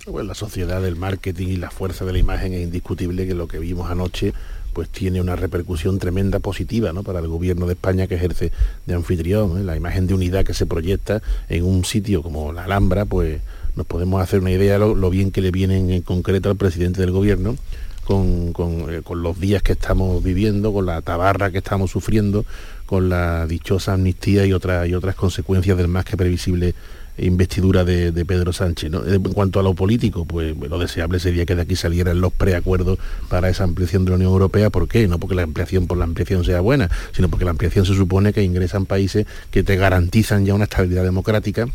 [0.06, 3.48] Bueno, la sociedad del marketing y la fuerza de la imagen es indiscutible que lo
[3.48, 4.32] que vimos anoche
[4.72, 7.02] pues tiene una repercusión tremenda positiva ¿no?
[7.02, 8.52] para el gobierno de España que ejerce
[8.84, 9.58] de anfitrión.
[9.58, 9.64] ¿eh?
[9.64, 13.40] La imagen de unidad que se proyecta en un sitio como la Alhambra, pues
[13.76, 17.00] nos podemos hacer una idea de lo, bien que le vienen en concreto al presidente
[17.00, 17.56] del gobierno
[18.04, 18.52] con,
[18.88, 22.44] eh, con los días que estamos viviendo, con la tabarra que estamos sufriendo,
[22.86, 24.52] con la dichosa amnistía y, y
[24.94, 26.74] otras consecuencias del más que previsible
[27.18, 28.92] investidura de, Pedro Sánchez.
[28.92, 32.98] En cuanto a lo político, pues lo deseable sería que de aquí salieran los preacuerdos
[33.28, 34.70] para esa ampliación de la Unión Europea.
[34.70, 35.08] ¿Por qué?
[35.08, 38.32] No porque la ampliación por la ampliación sea buena, sino porque la ampliación se supone
[38.32, 41.68] que ingresan países que te garantizan ya una estabilidad democrática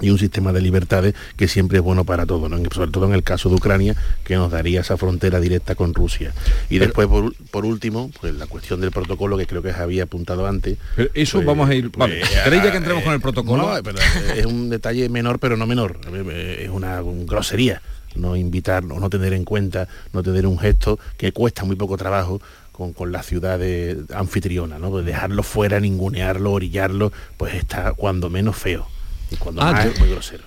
[0.00, 2.56] y un sistema de libertades que siempre es bueno para todos, ¿no?
[2.72, 6.32] sobre todo en el caso de Ucrania, que nos daría esa frontera directa con Rusia.
[6.70, 10.04] Y Pero- después, por, por último, pues la cuestión del protocolo, que creo que había
[10.04, 10.78] apuntado antes.
[10.96, 11.90] Pero eso pues- vamos a ir...
[11.96, 13.74] Vale, pues, ¿Queréis ya que entremos eh, con el protocolo?
[13.74, 13.98] no, pero
[14.36, 15.98] es un detalle menor, pero no menor.
[16.12, 17.82] Eh, Es una un grosería
[18.16, 21.96] no invitar o no tener en cuenta, no tener un gesto que cuesta muy poco
[21.96, 22.40] trabajo
[22.72, 24.90] con, con la ciudad de- anfitriona, ¿no?
[24.90, 28.88] Pues dejarlo fuera, ningunearlo, orillarlo, pues está cuando menos feo
[29.30, 30.44] y cuando Ah, más es muy grosero.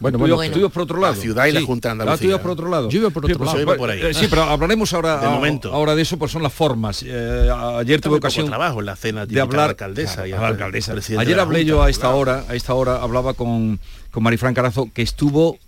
[0.00, 1.14] Bueno, bueno, tú ibas por otro lado.
[1.14, 1.66] La ciudad y la Sí.
[1.66, 2.28] Junta de Ah, tú Andalucía.
[2.28, 2.88] ibas por otro lado.
[2.90, 3.62] Yo iba por Sí, otro pues, lado.
[3.62, 4.00] Iba por ahí.
[4.02, 5.72] eh, Sí, pero hablaremos ahora, De momento.
[5.72, 7.02] ahora de eso, pues son las formas.
[7.06, 10.48] Eh, ayer tuve ocasión trabajo en la cena de hablar la alcaldesa y a la
[10.48, 10.92] alcaldesa.
[11.18, 13.78] Ayer la hablé yo a esta hora, a esta hora hablaba con,
[14.10, 15.58] con Marifran Carazo, que estuvo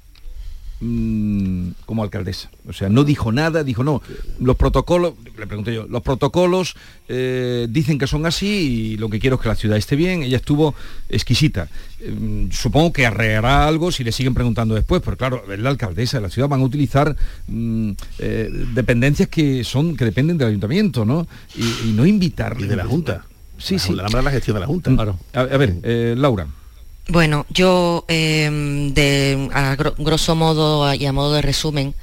[0.81, 2.51] mm, como alcaldesa.
[2.68, 4.03] O sea, no dijo nada, dijo no.
[4.41, 6.74] Los protocolos, le pregunté yo, los protocolos
[7.09, 10.22] eh, dicen que son así y lo que quiero es que la ciudad esté bien.
[10.22, 10.74] Ella estuvo
[11.09, 11.68] exquisita.
[12.07, 16.18] Mm, supongo que arreglará algo si le siguen preguntando después, pero claro, es la alcaldesa
[16.18, 17.16] de la ciudad van a utilizar
[17.47, 21.27] mm, eh, dependencias que son que dependen del ayuntamiento, ¿no?
[21.55, 22.57] Y, y no invitar.
[22.59, 23.24] Y de la Junta.
[23.59, 23.95] Sí, La sí.
[23.95, 24.93] La la gestión de la Junta.
[24.95, 25.18] Claro.
[25.33, 26.47] A, a ver, eh, Laura.
[27.09, 28.50] Bueno, yo eh,
[28.92, 31.94] de a gro- grosso modo y a modo de resumen,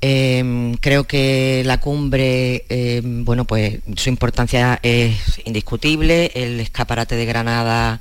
[0.00, 7.24] eh, creo que la cumbre, eh, bueno, pues su importancia es indiscutible, el escaparate de
[7.26, 8.00] Granada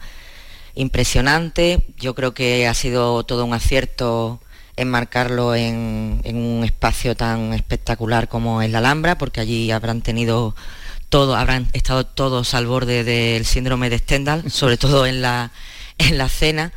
[0.76, 4.40] impresionante, yo creo que ha sido todo un acierto
[4.78, 10.56] enmarcarlo en, en un espacio tan espectacular como es la Alhambra, porque allí habrán tenido
[11.10, 15.52] todo, habrán estado todos al borde del síndrome de Stendhal, sobre todo en la,
[16.08, 16.72] en la cena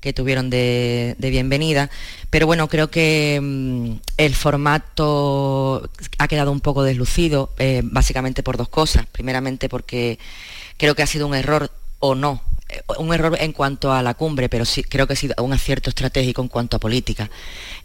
[0.00, 1.90] que tuvieron de, bienvenida.
[2.30, 8.56] Pero bueno, creo que mm, el formato ha quedado un poco deslucido, eh, básicamente por
[8.56, 9.06] dos cosas.
[9.06, 10.18] Primeramente porque
[10.76, 14.14] creo que ha sido un error o no, eh, un error en cuanto a la
[14.14, 17.30] cumbre, pero sí creo que ha sido un acierto estratégico en cuanto a política.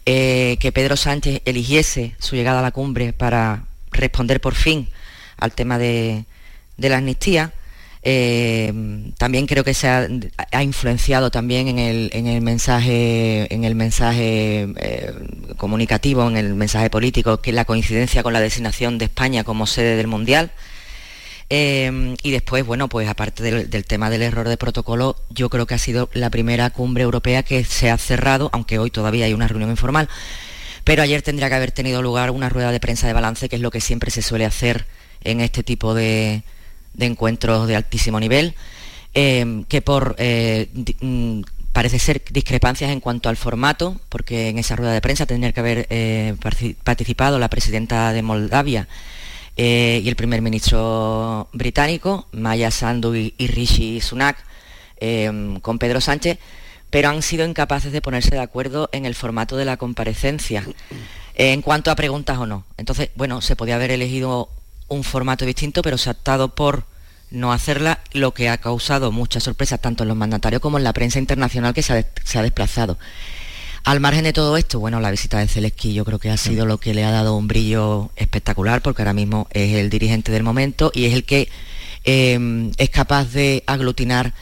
[0.06, 4.88] Eh, que Pedro Sánchez eligiese su llegada a la cumbre para responder por fin
[5.36, 6.26] al tema de
[6.78, 7.52] la amnistía.
[8.06, 8.70] Eh,
[9.16, 14.68] también creo que se ha, influenciado también en el, en el mensaje, en el mensaje
[14.76, 15.12] eh,
[15.56, 19.66] comunicativo, en el mensaje político, que es la coincidencia con la designación de España como
[19.66, 20.52] sede del Mundial.
[21.48, 25.74] Eh, y después, bueno, pues aparte del tema del error de protocolo, yo creo que
[25.74, 29.48] ha sido la primera cumbre europea que se ha cerrado, aunque hoy todavía hay una
[29.48, 30.08] reunión informal,
[30.84, 33.62] pero ayer tendría que haber tenido lugar una rueda de prensa de balance, que es
[33.62, 34.86] lo que siempre se suele hacer
[35.22, 36.44] en este tipo de,
[36.94, 38.54] de encuentros de altísimo nivel,
[39.14, 40.68] eh, que por eh,
[41.00, 41.42] mm,
[41.74, 45.58] parece ser discrepancias en cuanto al formato, porque en esa rueda de prensa tendría que
[45.58, 46.36] haber eh,
[46.84, 48.86] participado la presidenta de Moldavia
[49.56, 54.36] eh, y el primer ministro británico, Maya Sandu y, y Rishi Sunak,
[54.98, 56.38] eh, con Pedro Sánchez,
[56.90, 60.64] pero han sido incapaces de ponerse de acuerdo en el formato de la comparecencia,
[61.34, 62.64] en cuanto a preguntas o no.
[62.76, 64.48] Entonces, bueno, se podía haber elegido
[64.94, 66.84] un formato distinto, pero se ha optado por
[67.30, 70.92] no hacerla, lo que ha causado mucha sorpresa tanto en los mandatarios como en la
[70.92, 72.98] prensa internacional que se ha, se ha desplazado.
[73.84, 76.64] Al margen de todo esto, bueno, la visita de Zelensky yo creo que ha sido
[76.64, 80.42] lo que le ha dado un brillo espectacular, porque ahora mismo es el dirigente del
[80.42, 81.50] momento y es el que
[82.04, 84.32] eh, es capaz de aglutinar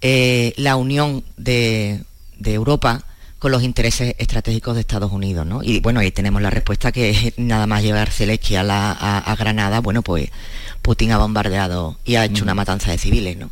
[0.00, 2.04] eh, la unión de,
[2.44, 3.04] Europa
[3.44, 5.62] con los intereses estratégicos de Estados Unidos, ¿no?
[5.62, 10.00] Y bueno, ahí tenemos la respuesta que nada más llegar Zelensky a, a, Granada, bueno,
[10.00, 10.30] pues
[10.80, 13.50] Putin ha bombardeado y ha hecho una matanza de civiles, ¿no?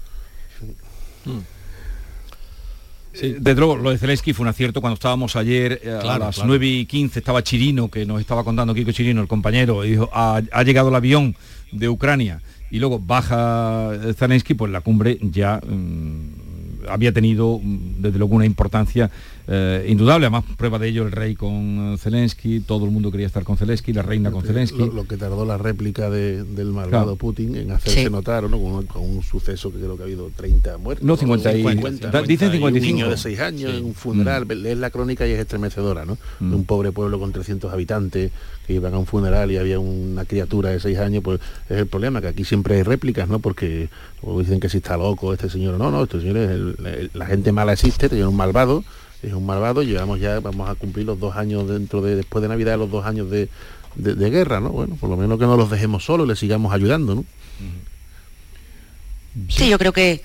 [3.12, 3.36] Sí.
[3.38, 6.66] Desde luego, lo de Zelensky fue un acierto cuando estábamos ayer eh, a las 9
[6.66, 10.40] y 15, estaba Chirino, que nos estaba contando Kiko Chirino, el compañero, y dijo, ha,
[10.64, 11.36] llegado el avión
[11.70, 12.40] de Ucrania
[12.70, 18.47] y luego baja Zelensky, pues la cumbre ya mm, había tenido mm, desde luego una
[18.47, 19.11] importancia
[19.49, 23.45] eh, indudable, además prueba de ello el rey con Zelensky, todo el mundo quería estar
[23.45, 24.78] con Zelensky, la reina con Zelensky.
[24.78, 28.59] Lo, que tardó la réplica del malvado Putin en hacerse notar, ¿no?
[28.61, 31.05] Con, un suceso que creo que ha habido 30 muertos.
[31.05, 31.62] No, 50, y,
[32.26, 32.66] dicen 55.
[32.66, 34.53] Un niño de 6 años en un funeral, mm.
[34.53, 36.18] lees la crónica y es estremecedora, ¿no?
[36.38, 36.64] De un mm.
[36.64, 38.30] pobre pueblo con 300 habitantes
[38.66, 41.86] que iban a un funeral y había una criatura de 6 años, pues es el
[41.86, 43.40] problema, que aquí siempre hay réplicas, ¿no?
[43.40, 43.88] Porque
[44.38, 47.72] dicen que si está loco este señor, no, no, este señor es la gente mala
[47.72, 48.84] existe, tiene un malvado,
[49.23, 52.49] es un malvado, llevamos ya, vamos a cumplir los dos años dentro de, después de
[52.49, 53.49] Navidad, los dos años de,
[53.97, 54.70] guerra, ¿no?
[54.70, 57.25] Bueno, por lo menos que no los dejemos solos, le sigamos ayudando, ¿no?
[59.49, 60.23] Sí, yo creo que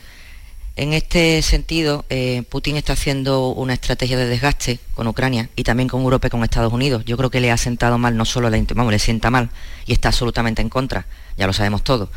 [0.78, 5.89] en este sentido, eh, Putin está haciendo una estrategia de desgaste con Ucrania y también
[5.89, 7.04] con Europa y con Estados Unidos.
[7.04, 9.50] Yo creo que le ha sentado mal, no solo la vamos, le sienta mal
[9.88, 12.10] y está absolutamente en contra, ya lo sabemos todos,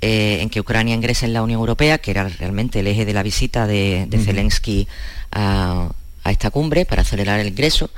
[0.00, 3.12] eh, en que Ucrania ingrese en la Unión Europea, que era realmente el eje de
[3.14, 4.86] la visita de, Zelensky
[5.32, 5.88] a,
[6.24, 7.90] a esta cumbre para acelerar el ingreso.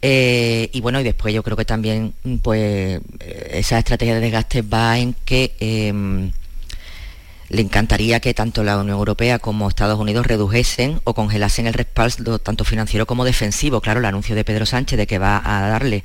[0.00, 4.62] Eh, y bueno, y después yo creo que también pues eh, esa estrategia de desgaste
[4.62, 6.32] va en que em,
[7.48, 12.38] le encantaría que tanto la Unión Europea como Estados Unidos redujesen o congelasen el respaldo
[12.38, 13.80] tanto financiero como defensivo.
[13.80, 16.02] Claro, el anuncio de Pedro Sánchez de que va a darle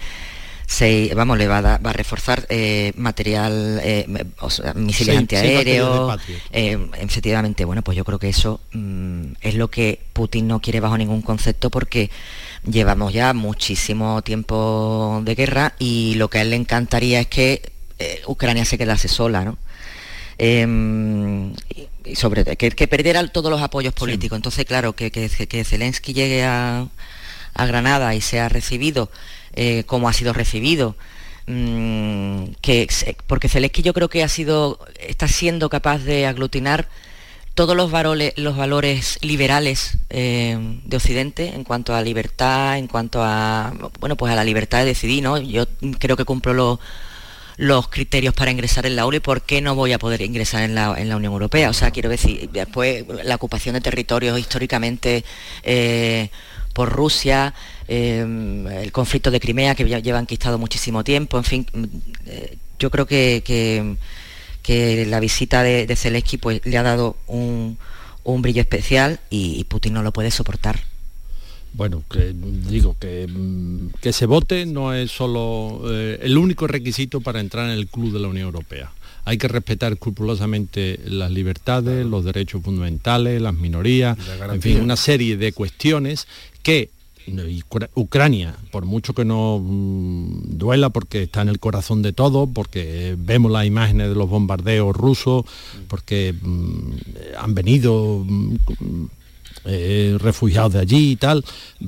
[1.16, 4.06] vamos, le va a, va a reforzar eh, material, eh,
[4.76, 6.20] misiles antiaéreos,
[6.52, 10.80] eh, efectivamente, bueno, pues yo creo que eso mm, es lo que Putin no quiere
[10.80, 12.10] bajo ningún concepto porque
[12.70, 17.72] llevamos ya muchísimo tiempo de guerra y lo que a él le encantaría es que
[18.28, 19.58] Ucrania se quedase sola, ¿no?
[20.38, 21.54] Em,
[22.06, 24.36] y sobre que, que, perdiera todos los apoyos políticos.
[24.36, 26.88] Entonces, claro, que, que, que Zelensky llegue a,
[27.56, 29.10] a Granada y sea recibido
[29.58, 30.96] eh, como ha sido recibido.
[31.48, 32.88] Mm, que,
[33.26, 36.88] porque Zelensky yo creo que ha sido, está siendo capaz de aglutinar
[37.56, 44.16] todos los valores, liberales eh, de Occidente en cuanto a libertad, en cuanto a bueno
[44.16, 45.40] pues a la libertad de decidir, ¿no?
[45.40, 45.66] Yo
[45.98, 46.80] creo que cumplo los,
[47.58, 50.62] los criterios para ingresar en la ONU y por qué no voy a poder ingresar
[50.62, 51.72] en la, Unión Europea.
[51.72, 55.26] O sea, quiero decir, después la ocupación de territorios históricamente
[55.64, 56.30] eh,
[56.78, 57.56] por Rusia,
[57.88, 61.84] Em, el conflicto de Crimea que lleva enquistado muchísimo tiempo, en fin, mm,
[62.26, 63.42] eh, yo creo que,
[64.62, 67.78] que, la visita de, Zelensky pues, le ha dado un,
[68.42, 70.82] brillo especial y, Putin no lo puede soportar.
[71.74, 77.22] Bueno, que digo que, mm, que se vote no es solo eh, el único requisito
[77.22, 78.92] para entrar en el club de la Unión Europea.
[79.26, 84.18] Hay que respetar escrupulosamente las libertades, los derechos fundamentales, las minorías,
[84.52, 86.28] en fin, una serie de cuestiones
[86.64, 86.90] que
[87.96, 93.16] Ucrania, por mucho que no mm, duela porque está en el corazón de todo, porque
[93.18, 95.44] vemos las imágenes de los bombardeos rusos,
[95.88, 96.92] porque mm,
[97.38, 98.56] han venido mm,
[99.66, 101.44] eh, refugiados de allí y tal,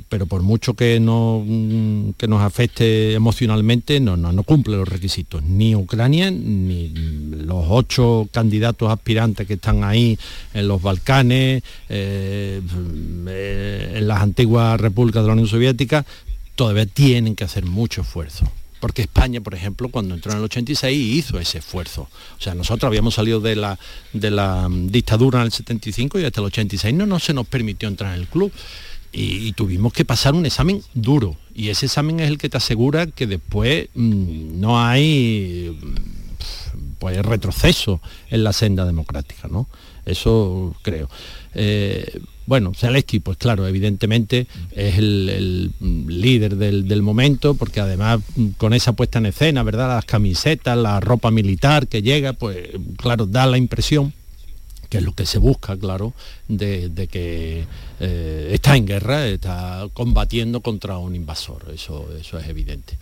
[0.10, 5.44] pero por mucho que, no, mm, que nos afecte emocionalmente, no, no, cumple los requisitos,
[5.44, 10.18] ni Ucrania, ni los ocho candidatos aspirantes que están ahí
[10.54, 12.62] en los Balcanes, eh,
[13.28, 16.06] eh, en las antiguas repúblicas de la Unión Soviética,
[16.56, 18.46] todavía tienen que hacer mucho esfuerzo
[18.80, 22.04] porque España, por ejemplo, cuando entró en el 86 hizo ese esfuerzo.
[22.38, 23.78] O sea, nosotros habíamos salido de la,
[24.14, 27.48] de la mm, dictadura en el 75 y hasta el 86 no, no se nos
[27.48, 28.52] permitió entrar en el club.
[29.12, 31.36] Y, tuvimos que pasar un examen duro.
[31.56, 37.18] Y ese examen es el que te asegura que después mm, no hay mm, pues,
[37.26, 39.48] retroceso en la senda democrática.
[39.48, 39.68] ¿no?
[40.06, 41.10] Eso creo.
[41.56, 48.74] Eh, bueno, Zelensky, pues claro, evidentemente es el, líder del, momento, porque además mm, con
[48.74, 49.88] esa puesta en escena, ¿verdad?
[49.88, 54.14] Las camisetas, la ropa militar que llega, pues claro, da la impresión
[54.90, 56.14] que es lo que se busca, claro,
[56.48, 57.66] de, que
[58.00, 62.98] eh, está en guerra, está combatiendo contra un invasor, eso, eso es evidente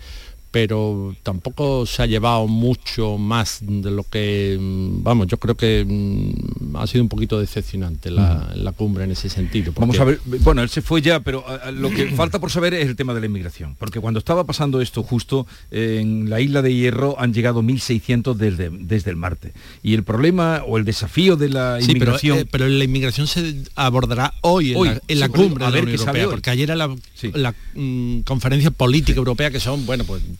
[0.51, 5.85] pero tampoco se ha llevado mucho más de lo que, mm, vamos, yo creo que
[5.87, 9.73] mm, ha sido un poquito decepcionante la, la cumbre en ese sentido.
[9.75, 11.43] Vamos a ver, bueno, él se fue ya, pero
[11.73, 14.81] lo que falta por saber es el tema de la inmigración, porque cuando estaba pasando
[14.81, 19.53] esto justo eh, en la isla de Hierro han llegado 1.600 desde, desde el martes.
[19.83, 22.37] Y el problema o el desafío de la Sí, pero, inmigración...
[22.39, 25.47] eh, pero la inmigración se abordará hoy en Hoy, la, en la sí, por eso,
[25.49, 26.95] cumbre a de la Unión Europea, porque ayer era la,
[27.33, 30.36] la, mm, conferencia política europea que son, bueno, pues eh,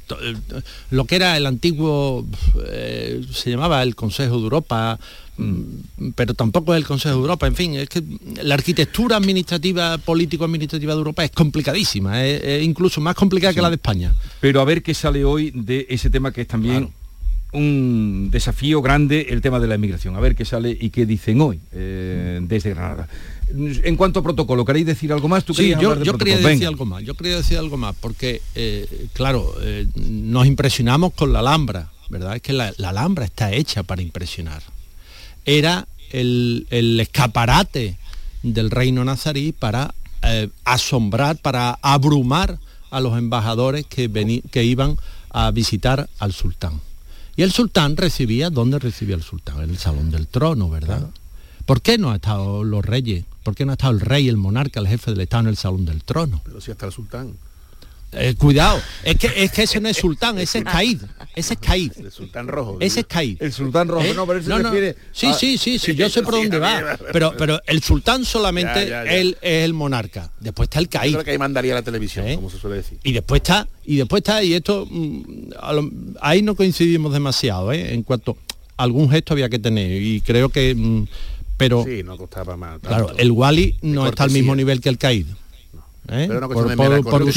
[0.91, 2.25] lo que era el antiguo,
[2.67, 4.99] eh, se llamaba el Consejo de Europa,
[5.37, 8.03] mm, pero tampoco es el Consejo de Europa, en fin, es que
[8.41, 13.69] la arquitectura administrativa, político-administrativa de Europa es complicadísima, es, es incluso más complicada que la
[13.69, 14.13] de España.
[14.39, 16.89] Pero a ver qué sale hoy de ese tema que es también
[17.53, 20.15] un desafío grande, el tema de la inmigración.
[20.15, 23.07] A ver qué sale y qué dicen hoy eh, desde Granada.
[23.49, 25.45] En cuanto a protocolo, ¿queréis decir algo más?
[25.45, 26.67] ¿Tú Sí, yo, quería decir Venga.
[26.67, 31.39] algo más, yo quería decir algo más, porque, eh, claro, eh, nos impresionamos con la
[31.39, 32.35] Alhambra, ¿verdad?
[32.35, 34.61] Es que la, la Alhambra está hecha para impresionar.
[35.45, 37.97] Era el, el escaparate
[38.43, 39.93] del reino nazarí para
[40.23, 42.59] eh, asombrar, para abrumar
[42.91, 44.97] a los embajadores que, veni- que iban
[45.29, 46.81] a visitar al sultán.
[47.37, 49.61] Y el sultán recibía, ¿dónde recibía el sultán?
[49.61, 51.07] En el salón del trono, ¿verdad?
[51.67, 53.25] ¿Por qué no ha estado los reyes?
[53.43, 55.57] ¿Por qué no ha estado el rey, el monarca, el jefe del Estado en el
[55.57, 56.41] salón del trono?
[56.43, 57.35] Pero si hasta el sultán.
[58.13, 61.01] Eh, cuidado, es que, es que ese no es sultán, ese es Caíd,
[61.35, 61.91] ese es Caíd.
[61.97, 62.77] El sultán rojo.
[62.79, 63.35] Ese es Caíd.
[63.41, 64.13] El sultán rojo, ¿Eh?
[64.15, 64.63] no, pero él se No, no.
[64.71, 66.97] refiere Sí, sí, sí, sí, yo sé por dónde va.
[67.11, 69.11] Pero, pero el sultán solamente Ya, ya, ya.
[69.17, 70.31] Él es el monarca.
[70.39, 71.11] Después está el Caíd.
[71.11, 72.97] creo que ahí mandaría la televisión, como se suele decir.
[73.03, 75.91] Y después está, y después está, y esto, mm, lo-
[76.21, 77.93] ahí no coincidimos demasiado, ¿eh?
[77.93, 78.37] en cuanto
[78.77, 80.01] a algún gesto había que tener.
[80.01, 81.07] Y creo que, mm,
[81.57, 82.79] pero, Sí, no costaba más.
[82.79, 85.25] claro, el Wally no está al mismo nivel que el Caíd.
[86.09, 86.25] ¿eh?
[86.29, 87.31] Pero Por, por-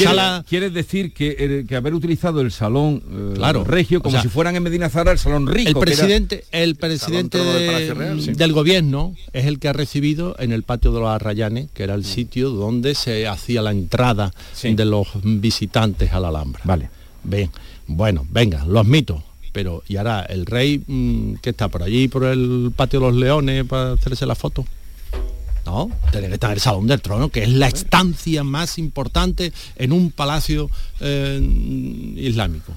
[0.47, 4.21] ¿Quieres, decir que, eh, que haber utilizado el salón eh, Claro, regio como o sea,
[4.21, 5.69] si fueran en Medina Zara el salón rico?
[5.69, 8.31] el era- presidente, el presidente del de- Palacio Real, sí.
[8.31, 11.85] del gobierno es el que ha recibido en el patio de los Arrayanes, que Mm.
[11.85, 16.61] era el sitio donde se hacía la entrada de los visitantes a la Alhambra.
[16.63, 16.89] Vale.
[17.25, 17.49] Bien,
[17.87, 19.21] bueno, venga, los mitos.
[19.51, 23.15] Pero, ¿y ahora el rey mm, que está por allí, por el patio de los
[23.15, 24.65] leones, para hacerse la foto?
[25.65, 29.53] No, tiene que estar en el Salón del Trono, que es la estancia más importante
[29.75, 31.39] en un palacio eh,
[32.17, 32.73] islámico.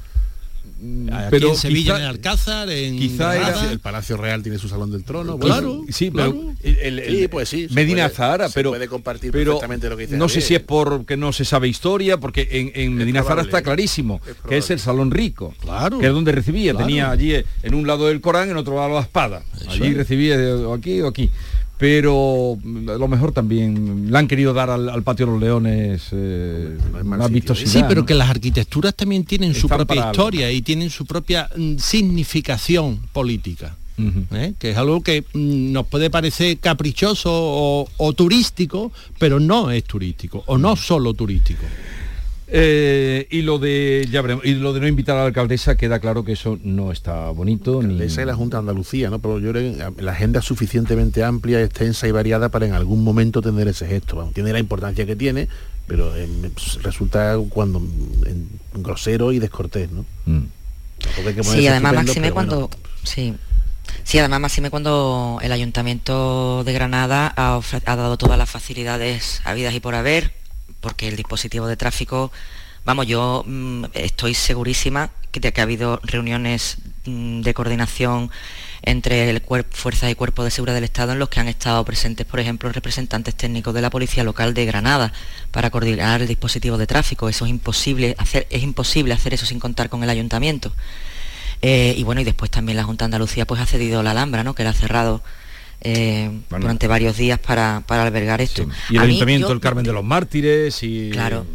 [1.12, 3.70] Aquí pero en Sevilla, quizá- en el Alcázar, en quizá era-.
[3.72, 5.38] El Palacio Real tiene su salón del trono.
[5.38, 5.92] Claro, bueno.
[5.92, 6.54] Sí, pero claro.
[6.62, 9.52] el- el- el- Sí, pues sí, se Medina puede- Zahara, se pero puede compartir pero
[9.52, 12.72] perfectamente lo que dice no sé si es porque no se sabe historia, porque en,
[12.74, 15.98] en Medina Zahara probable, está clarísimo que es el salón rico, Claro.
[15.98, 16.86] que es donde recibía, Claro.
[16.86, 19.96] tenía allí eh, en un lado el Corán, en otro lado la espada, allí es.
[19.96, 21.30] recibía eh, o aquí o aquí.
[21.78, 25.40] Pero mm, a lo mejor también le han querido dar al, al patio de los
[25.40, 27.70] leones eh, más vistosidad.
[27.70, 28.06] Sí, pero ¿no?
[28.06, 30.12] que las arquitecturas también tienen su propia algo.
[30.12, 33.76] historia y tienen su propia mm, significación política.
[34.32, 34.54] ¿eh?
[34.58, 39.84] que es algo que mm, nos puede parecer caprichoso o, o turístico, pero no es
[39.84, 41.64] turístico, o no solo turístico.
[42.46, 45.98] Eh, y lo de ya veremos, y lo de no invitar a la alcaldesa queda
[45.98, 49.18] claro que eso no está bonito ni Esa es la Junta de Andalucía, ¿no?
[49.18, 53.02] Pero yo creo que la agenda es suficientemente amplia, extensa y variada para en algún
[53.02, 54.16] momento tener ese gesto.
[54.16, 55.48] Vamos, tiene la importancia que tiene,
[55.86, 56.50] pero eh, me-
[56.82, 57.78] resulta cuando
[58.26, 60.04] en- grosero y descortés, ¿no?
[60.26, 60.42] Mm.
[61.02, 62.34] Tampoco hay que Sí, además Máxime bueno.
[62.68, 62.70] cuando
[63.04, 63.34] sí.
[64.04, 69.74] Sí, además Máxime cuando el Ayuntamiento de Granada ha, ha dado todas las facilidades habidas
[69.74, 70.32] y por haber,
[70.84, 72.30] porque el dispositivo de tráfico,
[72.84, 76.76] vamos, yo mm, estoy segurísima de que ha habido reuniones
[77.06, 78.30] mm, de coordinación
[78.82, 82.38] entre fuerzas y cuerpos de seguridad del Estado en los que han estado presentes, por
[82.38, 85.10] ejemplo, representantes técnicos de la Policía Local de Granada
[85.52, 87.30] para coordinar el dispositivo de tráfico.
[87.30, 90.70] Eso es imposible hacer, es imposible hacer eso sin contar con el ayuntamiento.
[91.62, 94.44] Eh, y bueno, y después también la Junta de Andalucía pues ha cedido la Alhambra,
[94.44, 94.54] ¿no?
[94.54, 95.22] Que ha cerrado
[95.84, 96.62] eh, Bueno.
[96.64, 98.66] durante varios días para, para albergar esto.
[98.90, 101.46] y el A ayuntamiento yo- el Carmen de los Mártires y Claro.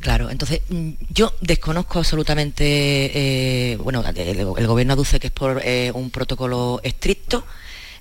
[0.00, 5.60] Claro, entonces mm, yo desconozco absolutamente, eh, bueno, el, el gobierno aduce que es por
[5.62, 7.44] eh, un protocolo estricto,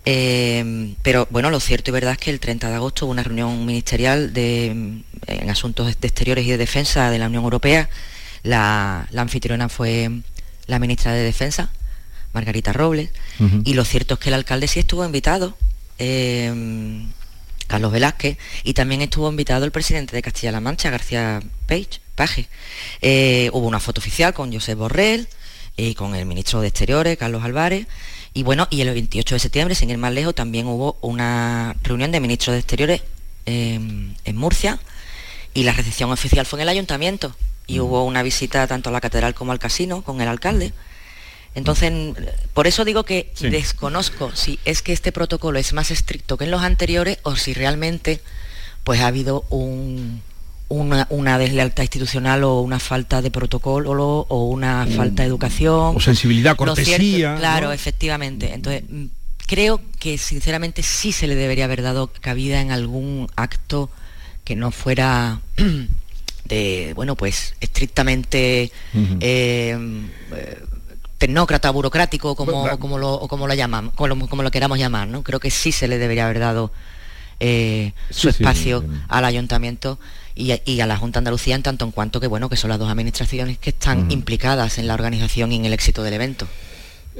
[0.06, 3.24] eh, pero bueno, lo cierto y verdad es que el 30 de agosto hubo una
[3.24, 7.90] reunión ministerial de, mm, en asuntos de exteriores y de defensa de la Unión Europea.
[8.44, 10.10] La, la anfitriona fue
[10.68, 11.70] la ministra de Defensa,
[12.34, 13.10] Margarita Robles,
[13.66, 15.58] y lo cierto es que el alcalde sí estuvo invitado.
[16.00, 17.06] Eh,
[17.68, 22.00] Carlos Velázquez, y también estuvo invitado el presidente de Castilla-La Mancha, García Page.
[23.02, 25.28] Eh, hubo una foto oficial con José Borrell
[25.78, 27.88] y con el ministro de Exteriores, Carlos Álvarez.
[28.34, 32.12] Y bueno, y el 28 de septiembre, sin ir más lejos, también hubo una reunión
[32.12, 33.02] de ministros de Exteriores
[33.46, 33.80] eh,
[34.26, 34.80] en Murcia
[35.54, 37.36] y la recepción oficial fue en el ayuntamiento.
[37.68, 40.74] y hubo una visita tanto a la catedral como al casino con el alcalde.
[41.56, 41.92] Entonces,
[42.54, 43.50] por eso digo que Sí.
[43.50, 47.54] desconozco si es que este protocolo es más estricto que en los anteriores o si
[47.54, 48.22] realmente
[48.84, 50.22] pues ha habido un-
[50.70, 55.96] una, una deslealtad institucional o una falta de protocolo o una falta de educación.
[55.96, 57.74] O sensibilidad, cierto- cortesía, claro, ¿no?
[57.74, 58.54] efectivamente.
[58.54, 59.06] Entonces, mm,
[59.48, 63.90] creo que sinceramente sí se le debería haber dado cabida en algún acto
[64.44, 65.42] que no fuera
[66.46, 69.78] de, bueno, pues estrictamente eh,
[70.32, 70.58] eh,
[71.20, 74.80] tecnócrata, burocrático, como, Bueno, como, lo, o como lo llamamos, como lo, como lo queramos
[74.80, 75.22] llamar, ¿no?
[75.22, 76.72] Creo que sí se le debería haber dado
[77.40, 80.00] eh, su Sí, espacio al ayuntamiento
[80.34, 82.70] y a, y a la Junta Andalucía en tanto en cuanto que bueno que son
[82.70, 86.48] las dos administraciones que están implicadas en la organización y en el éxito del evento.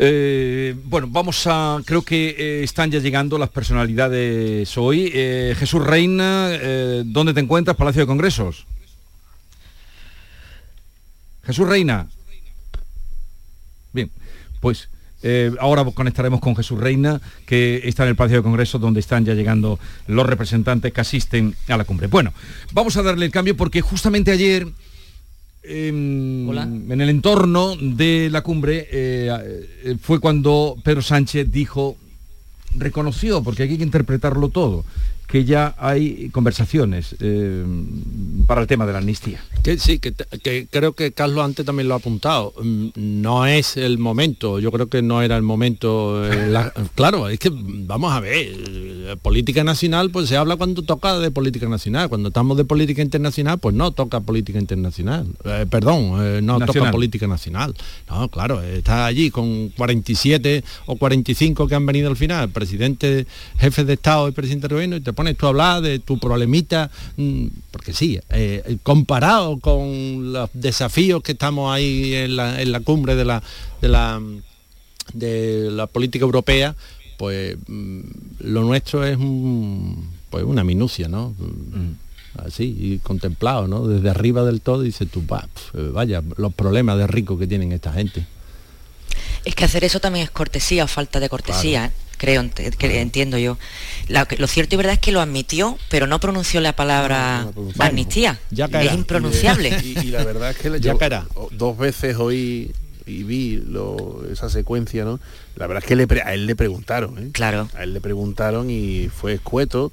[0.02, 1.82] Eh, bueno, vamos a.
[1.86, 5.12] Creo que eh, están ya llegando las personalidades hoy.
[5.14, 6.50] Eh, Jesús Reina,
[7.04, 7.76] ¿dónde te encuentras?
[7.76, 8.66] Palacio de Congresos.
[11.46, 12.08] Jesús Reina.
[13.94, 14.12] Bien,
[14.60, 14.90] pues
[15.22, 19.26] eh, ahora conectaremos con Jesús Reina, que está en el Palacio de Congresos, donde están
[19.26, 22.08] ya llegando los representantes que asisten a la cumbre.
[22.08, 22.34] Bueno,
[22.72, 24.66] vamos a darle el cambio porque justamente ayer
[25.64, 31.98] em, en el entorno de la cumbre eh, eh, fue cuando Pedro Sánchez dijo,
[32.78, 34.86] reconoció, porque aquí hay que interpretarlo todo,
[35.30, 37.64] que ya hay conversaciones eh,
[38.48, 39.40] para el tema de la amnistía.
[39.62, 40.14] Que sí, que,
[40.72, 42.52] creo que Carlos antes también lo ha apuntado.
[42.62, 46.26] Mm, No es el momento, yo creo que no era el momento.
[46.26, 50.82] eh, la- claro, es que vamos a ver, eh, política nacional, pues se habla cuando
[50.82, 52.10] toca de política nacional.
[52.10, 55.28] Cuando estamos de política internacional, pues no toca política internacional.
[55.46, 57.76] Eh, perdón, no toca política nacional.
[58.10, 63.28] No, claro, está allí con 47 o 45 que han venido al final, presidente,
[63.60, 66.18] jefe de Estado y presidente del gobierno, y te pones tú a hablar de tu
[66.18, 72.72] problemita, mm, porque sí, eh, comparado con los desafíos que estamos ahí en la, en
[72.72, 73.44] la cumbre de la,
[73.82, 74.22] de la
[75.14, 76.74] de la política europea,
[77.18, 78.00] pues mm,
[78.46, 81.36] lo nuestro es un, pues una minucia, ¿no?
[81.38, 81.96] Mm,
[82.46, 83.88] Así, y contemplado, ¿no?
[83.88, 87.74] Desde arriba del todo dice tú, "Va, pf, vaya, los problemas de rico que tienen
[87.74, 88.26] esta gente.
[89.44, 91.92] Es que hacer eso también es cortesía o falta de cortesía, ¿eh?
[92.20, 92.48] Creo,
[93.02, 93.58] entiendo yo.
[94.08, 97.48] La- lo cierto y verdad es que lo admitió, pero no pronunció la palabra
[97.80, 98.40] amnistía.
[98.52, 98.94] Ya es caerá.
[98.94, 99.76] impronunciable.
[99.84, 101.26] Y, y la verdad es que le- Ya caerá.
[101.52, 102.72] dos veces oí
[103.08, 105.20] y vi lo- esa secuencia, ¿no?
[105.56, 107.30] La verdad es que le pre- a él le preguntaron, ¿eh?
[107.32, 107.68] Claro.
[107.76, 109.92] A él le preguntaron y fue escueto.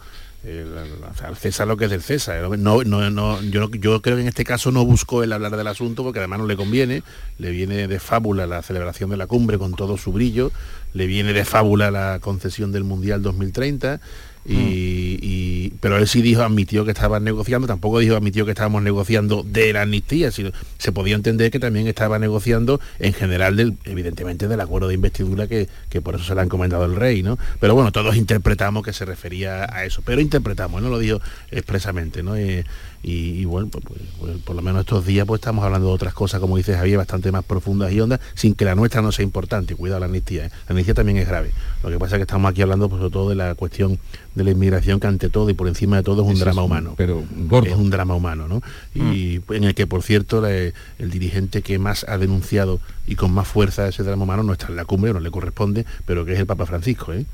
[1.24, 2.40] al César lo que es del César.
[2.56, 5.56] No, no, no, yo, no- yo creo que en este caso no buscó el hablar
[5.56, 7.02] del asunto porque además no le conviene.
[7.38, 10.52] Le viene de fábula la celebración de la cumbre con todo su brillo.
[10.96, 14.00] Le viene de fábula la concesión del Mundial 2030.
[14.48, 18.80] Y, y- pero él sí dijo, admitió que estaban negociando, tampoco dijo, admitió que estábamos
[18.82, 23.74] negociando de la amnistía, sino se podía entender que también estaba negociando en general del,
[23.84, 27.24] evidentemente del acuerdo de investidura que, que por eso se le ha encomendado el rey,
[27.24, 27.38] ¿no?
[27.58, 31.20] Pero bueno, todos interpretamos que se refería a eso, pero interpretamos, no lo dijo
[31.50, 32.36] expresamente, ¿no?
[32.36, 32.64] Eh,
[33.02, 35.94] y, y bueno, pues, pues, pues, por lo menos estos días pues estamos hablando de
[35.94, 39.12] otras cosas, como dice Javier, bastante más profundas y hondas, sin que la nuestra no
[39.12, 39.74] sea importante.
[39.76, 40.50] Cuidado la amnistía, ¿eh?
[40.68, 41.50] la amnistía también es grave.
[41.82, 43.98] Lo que pasa es que estamos aquí hablando pues, sobre todo de la cuestión
[44.34, 46.60] de la inmigración que ante todo y por encima de todo es un Eso drama
[46.62, 46.94] es humano.
[46.96, 47.68] pero gordo.
[47.70, 48.62] Es un drama humano, ¿no?
[48.94, 50.72] Y en el que, por cierto, la- el
[51.10, 54.76] dirigente que más ha denunciado y con más fuerza ese drama humano no está en
[54.76, 57.24] la cumbre, no le corresponde, pero que es el Papa Francisco, ¿eh?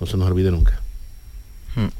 [0.00, 0.80] No se nos olvide nunca.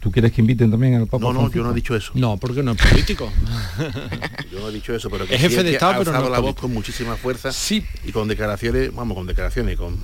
[0.01, 1.59] ¿Tú quieres que inviten también al Papa No, no, Francisco?
[1.59, 2.13] yo no he dicho eso.
[2.15, 3.33] No, porque no es político.
[4.53, 6.13] Yo no he dicho eso, pero que Es sí jefe de que Estado, ha pero
[6.13, 7.85] no la voz con muchísima fuerza sí.
[8.05, 9.97] y con declaraciones, vamos, con declaraciones, con,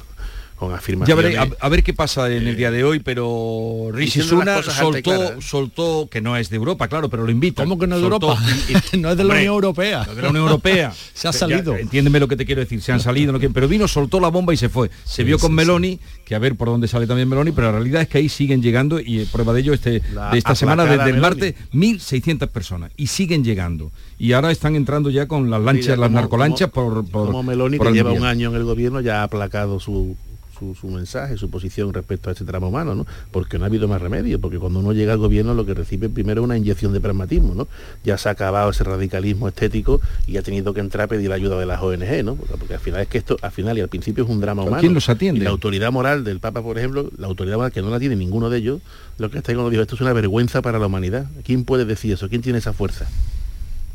[0.59, 1.25] con Ya afirmaciones.
[1.25, 5.15] veré, a, a ver qué pasa en el día de hoy, pero Rishi Sunak soltó,
[5.15, 5.37] ¿eh?
[5.41, 7.63] soltó, que no es de Europa, claro, pero lo invita.
[7.63, 8.37] ¿Cómo que no es de Europa?
[8.99, 10.03] no es de la Unión Europea.
[10.05, 10.93] no es de la Unión Europea.
[11.15, 11.77] Se ha Ya, salido.
[11.77, 14.29] entiéndeme lo que te quiero decir, se han salido, no quieren- pero vino, soltó la
[14.29, 14.91] bomba y se fue.
[15.05, 18.03] Se vio con Meloni, que a ver por dónde sale también Meloni, pero la realidad
[18.03, 20.85] es que ahí siguen llegando y eh, prueba de ello este, La de esta semana,
[20.85, 23.91] desde el martes, 1.600 personas y siguen llegando.
[24.19, 27.27] Y ahora están entrando ya con las lanchas, Mira, las como- narcolanchas como- por, por
[27.27, 30.17] como Meloni por que lleva un año en el gobierno ya ha aplacado su,
[30.59, 33.07] su, su mensaje, su posición respecto a este tramo humano, ¿no?
[33.31, 36.09] Porque no ha habido más remedio, porque cuando uno llega al gobierno lo que recibe
[36.09, 37.69] primero es una inyección de pragmatismo, ¿no?
[38.05, 41.59] Ya se ha acabado ese radicalismo estético y ha tenido que entrar a pedir ayuda
[41.59, 42.35] de las ONG, ¿no?
[42.35, 44.63] Porque, porque al final es que esto, al final y al principio es un drama
[44.63, 44.81] ¿Pero humano.
[44.81, 45.41] quién los atiende?
[45.41, 48.17] Y la autoridad moral del Papa, por ejemplo, la autoridad moral que no la tiene
[48.17, 48.81] ninguno de ellos,
[49.19, 51.27] lo que está ahí cuando dijo, esto es una vergüenza para la humanidad.
[51.45, 52.29] ¿Quién puede decir eso?
[52.29, 53.07] ¿Quién tiene esa fuerza?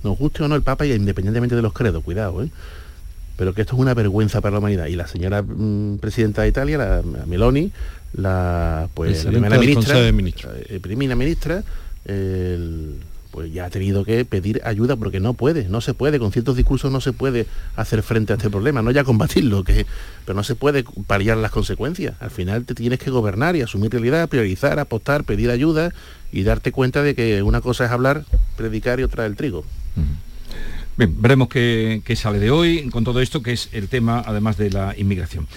[0.04, 2.50] Nos guste o no el Papa, y independientemente de los credos, cuidado, ¿eh?
[3.38, 4.88] Pero que esto es una vergüenza para la humanidad.
[4.88, 7.72] Y la señora mm, presidenta de Italia, la, la Meloni,
[8.14, 11.64] la pues la Presidenta primera ministra, de eh, primera ministra,
[12.06, 13.00] el
[13.34, 16.56] pues ya ha tenido que pedir ayuda porque no puede, no se puede, con ciertos
[16.56, 19.88] discursos no se puede hacer frente a este problema, no ya combatirlo, que,
[20.24, 22.14] pero no se puede paliar las consecuencias.
[22.20, 25.92] Al final te tienes que gobernar y asumir realidad, priorizar, apostar, pedir ayuda
[26.32, 28.24] y darte cuenta de que una cosa es hablar,
[28.56, 29.66] predicar y otra el trigo.
[30.96, 34.58] Bien, veremos qué, qué sale de hoy con todo esto, que es el tema además
[34.58, 35.48] de la inmigración.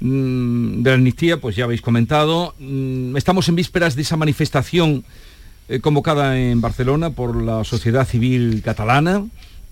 [0.00, 2.54] Mm, de la amnistía, pues ya habéis comentado.
[2.58, 5.04] Mm, Estamos en vísperas de esa manifestación
[5.68, 9.24] eh, convocada en Barcelona por la sociedad civil catalana.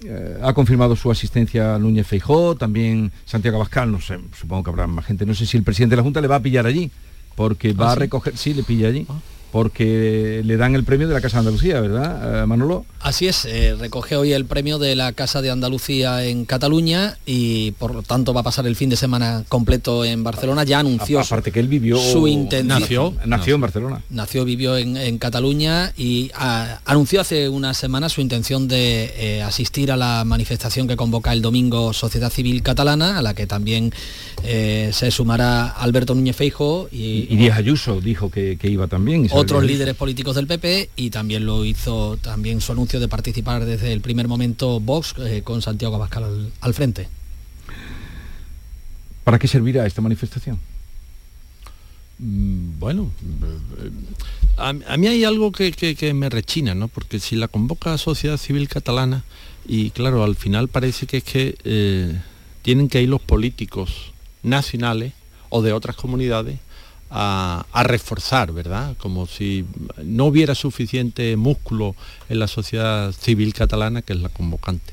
[0.06, 4.86] Eh, ha confirmado su asistencia Núñez Feijó, también Santiago Abascal, no sé, supongo que habrá
[4.86, 5.26] más gente.
[5.26, 6.90] No sé si el presidente de la Junta le va a pillar allí,
[7.34, 8.00] porque va ¿Ah, a sí?
[8.00, 9.06] recoger, sí, le pilla allí,
[9.52, 12.84] porque le dan el premio de la Casa de Andalucía, ¿verdad, eh, Manolo?
[13.00, 17.70] Así es, eh, recoge hoy el premio de la Casa de Andalucía en Cataluña y
[17.72, 20.64] por lo tanto va a pasar el fin de semana completo en Barcelona.
[20.64, 22.80] Ya anunció A- aparte que él vivió su intención.
[22.80, 24.02] nació, nació en Barcelona.
[24.10, 29.42] Nació, vivió en, en Cataluña y ah, anunció hace unas semanas su intención de eh,
[29.42, 33.92] asistir a la manifestación que convoca el domingo Sociedad Civil Catalana, a la que también
[34.44, 39.26] eh, se sumará Alberto Núñez Feijo y, Y Díaz Ayuso dijo que, que iba también.
[39.40, 43.92] Otros líderes políticos del PP y también lo hizo también su anuncio de participar desde
[43.92, 47.08] el primer momento Vox eh, con Santiago Abascal al, al frente.
[49.24, 50.58] ¿Para qué servirá esta manifestación?
[52.18, 53.10] Mm, Bueno,
[53.78, 53.90] eh,
[54.56, 56.88] a, a mí hay algo que, que- que me rechina, ¿no?
[56.88, 59.24] Porque si la convoca Sociedad Civil Catalana,
[59.66, 62.18] y claro, al final parece que es que eh,
[62.62, 64.12] tienen que ir los políticos
[64.42, 65.12] nacionales
[65.48, 66.58] o de otras comunidades
[67.10, 68.96] a, a reforzar, ¿verdad?
[68.98, 69.64] Como si
[70.04, 71.94] no hubiera suficiente músculo
[72.28, 74.92] en la sociedad civil catalana, que es la convocante.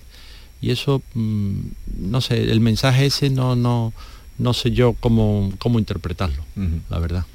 [0.61, 1.59] Y eso, mm,
[1.99, 3.93] no sé, el mensaje ese no, no,
[4.39, 6.43] no sé yo cómo, cómo interpretarlo,
[6.89, 7.25] la verdad.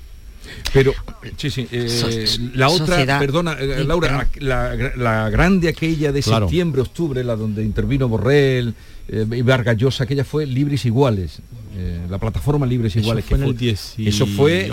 [0.72, 0.92] Pero,
[1.36, 6.20] sí, sí, eh, So- la otra, sociedad- perdona, eh, Laura, la, la grande aquella de
[6.20, 6.46] Claro.
[6.46, 8.74] septiembre, octubre, la donde intervino Borrell
[9.12, 11.40] eh, y Vargas Llosa, aquella fue Libres Iguales,
[11.76, 13.24] eh, la plataforma Libres Eso Iguales.
[13.24, 14.70] fue que en el 18, Eso fue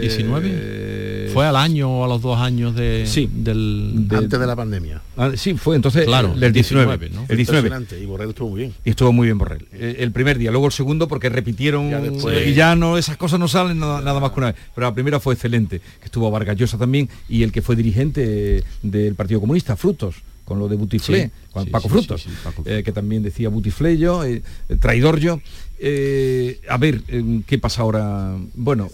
[0.00, 0.48] 19.
[0.52, 3.28] eh, fue al año o a los dos años de, Sí.
[3.32, 4.06] del...
[4.10, 5.02] Antes de la pandemia.
[5.16, 7.26] Ah, sí, fue entonces Claro, el del 19, 19, ¿no?
[7.28, 7.66] el 19.
[7.68, 8.74] Impresionante, y Borrell estuvo muy bien.
[8.84, 9.66] Y estuvo muy bien Borrell.
[9.72, 13.16] Eh, El primer día, luego el segundo porque repitieron Ya después- y ya no esas
[13.16, 14.56] cosas no salen nada, nada más que una vez.
[14.74, 18.62] Pero la primera fue excelente, que estuvo Vargas Llosa también y el que fue dirigente
[18.82, 22.62] del Partido Comunista, Frutos, con lo de Butiflé, Sí, con sí, Paco sí, Frutos, Paco
[22.66, 25.40] eh, que también decía Butiflé yo, eh, eh, traidor yo.
[25.86, 28.34] Eh, a ver, eh, ¿qué pasa ahora?
[28.54, 28.88] Bueno,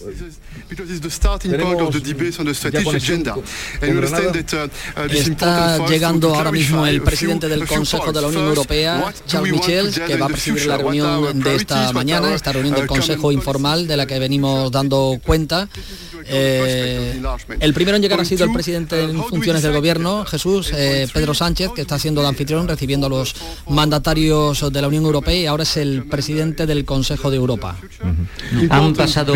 [0.68, 3.34] because it's the starting point of the debate on the ya strategic conexión agenda.
[3.34, 4.68] con- And con we understand Granada.
[4.96, 8.26] that uh, uh, Está llegando ahora mismo el presidente del Consejo de la.
[8.30, 12.52] Unión Europea, Charles Michel, que va a presidir la reunión de esta mañana, are esta
[12.52, 15.68] reunión del common Consejo Informal de la que venimos dando cuenta.
[16.26, 17.20] Eh,
[17.60, 21.34] el primero en llegar ha sido el presidente en funciones del gobierno, Jesús eh, Pedro
[21.34, 23.34] Sánchez, que está siendo de anfitrión, recibiendo a los
[23.68, 27.76] mandatarios de la Unión Europea y ahora es el presidente del Consejo de Europa.
[28.70, 29.34] Han pasado,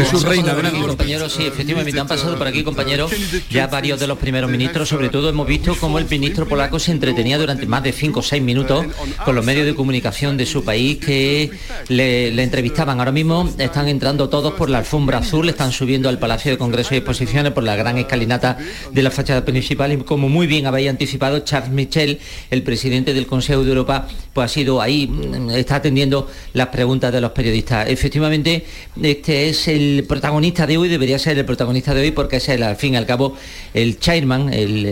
[0.86, 3.12] compañeros, sí, efectivamente, han pasado por aquí, compañeros,
[3.50, 6.92] ya varios de los primeros ministros, sobre todo hemos visto cómo el ministro polaco se
[6.92, 8.86] entretenía durante más de cinco o seis minutos
[9.24, 11.50] con los medios de comunicación de su país que
[11.88, 12.98] le, le entrevistaban.
[12.98, 16.94] Ahora mismo están entrando todos por la alfombra azul, están subiendo al Palacio de Congreso
[16.94, 18.58] y Exposiciones por la gran escalinata
[18.92, 22.20] de la fachada principal y como muy bien habéis anticipado, Charles Michel,
[22.50, 27.12] el presidente del Consejo de Europa, pues ha sido ahí, mm, está atendiendo las preguntas
[27.12, 27.88] de los periodistas.
[27.88, 28.64] Efectivamente,
[29.02, 32.62] este es el protagonista de hoy, debería ser el protagonista de hoy porque es el,
[32.62, 33.36] al fin y al cabo
[33.72, 34.84] el chairman, el,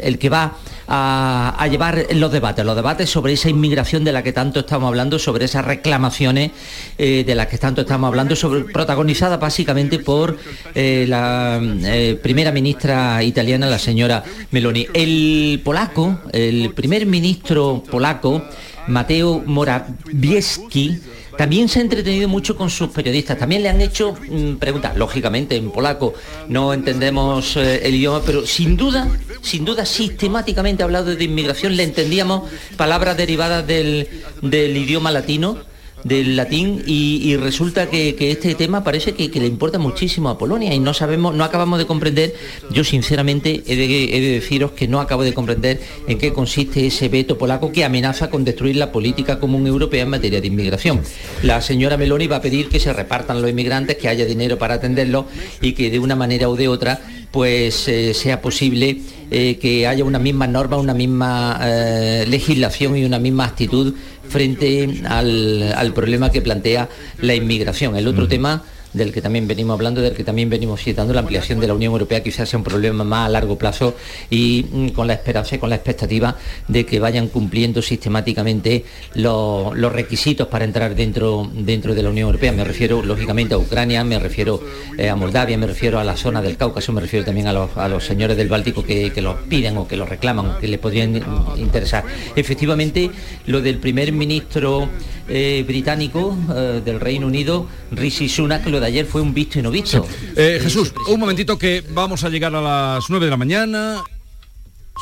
[0.00, 0.56] el- que va
[0.88, 5.18] a, llevar los debates, los debates sobre esa inmigración de la que tanto estamos hablando,
[5.18, 6.52] sobre esas reclamaciones
[6.96, 10.38] eh, de las que tanto estamos hablando, sobre, protagonizadas básicamente por
[10.74, 14.86] eh, la eh, primera ministra italiana, la señora Meloni.
[14.94, 18.42] El polaco, el primer ministro polaco,
[18.88, 21.00] Mateo Morawiecki,
[21.36, 23.38] también se ha entretenido mucho con sus periodistas.
[23.38, 26.14] También le han hecho mm, preguntas, lógicamente en polaco
[26.48, 29.08] no entendemos eh, el idioma, pero sin duda,
[29.42, 34.08] sin duda sistemáticamente ha hablado de inmigración, le entendíamos palabras derivadas del,
[34.42, 35.58] del idioma latino
[36.04, 40.78] del latín y, resulta que, este tema parece que, le importa muchísimo a Polonia y
[40.78, 42.34] no sabemos, no acabamos de comprender,
[42.70, 46.86] yo sinceramente he de, he de deciros que no acabo de comprender en qué consiste
[46.86, 51.00] ese veto polaco que amenaza con destruir la política común europea en materia de inmigración.
[51.42, 54.74] La señora Meloni va a pedir que se repartan los inmigrantes, que haya dinero para
[54.74, 55.26] atenderlos
[55.60, 60.04] y que de una manera o de otra pues eh, sea posible eh, que haya
[60.04, 63.94] una misma norma, una misma eh, legislación y una misma actitud
[64.28, 66.88] frente al, al problema que plantea
[67.20, 67.96] la inmigración.
[67.96, 68.62] El otro tema
[68.96, 71.92] del que también venimos hablando, del que también venimos citando, la ampliación de la Unión
[71.92, 73.94] Europea quizás sea un problema más a largo plazo
[74.30, 76.36] y mm, con la esperanza y con la expectativa
[76.66, 78.84] de que vayan cumpliendo sistemáticamente
[79.14, 82.52] los, requisitos para entrar dentro, dentro de la Unión Europea.
[82.52, 84.60] Me refiero lógicamente a Ucrania, me refiero
[84.98, 88.04] eh, a Moldavia, me refiero a la zona del Cáucaso, me refiero también a los,
[88.04, 91.22] señores del Báltico que, que los piden o que los reclaman, que les podrían
[91.56, 92.04] interesar.
[92.34, 93.10] Efectivamente,
[93.46, 94.88] lo del primer ministro
[95.28, 99.62] eh, británico eh, del Reino Unido, Rishi Sunak, lo de ayer fue un visto y
[99.62, 100.06] no visto.
[100.34, 104.02] Jesús, un momentito que vamos a llegar a las 9 de la mañana.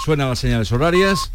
[0.04, 1.30] Suenan las señales horarias.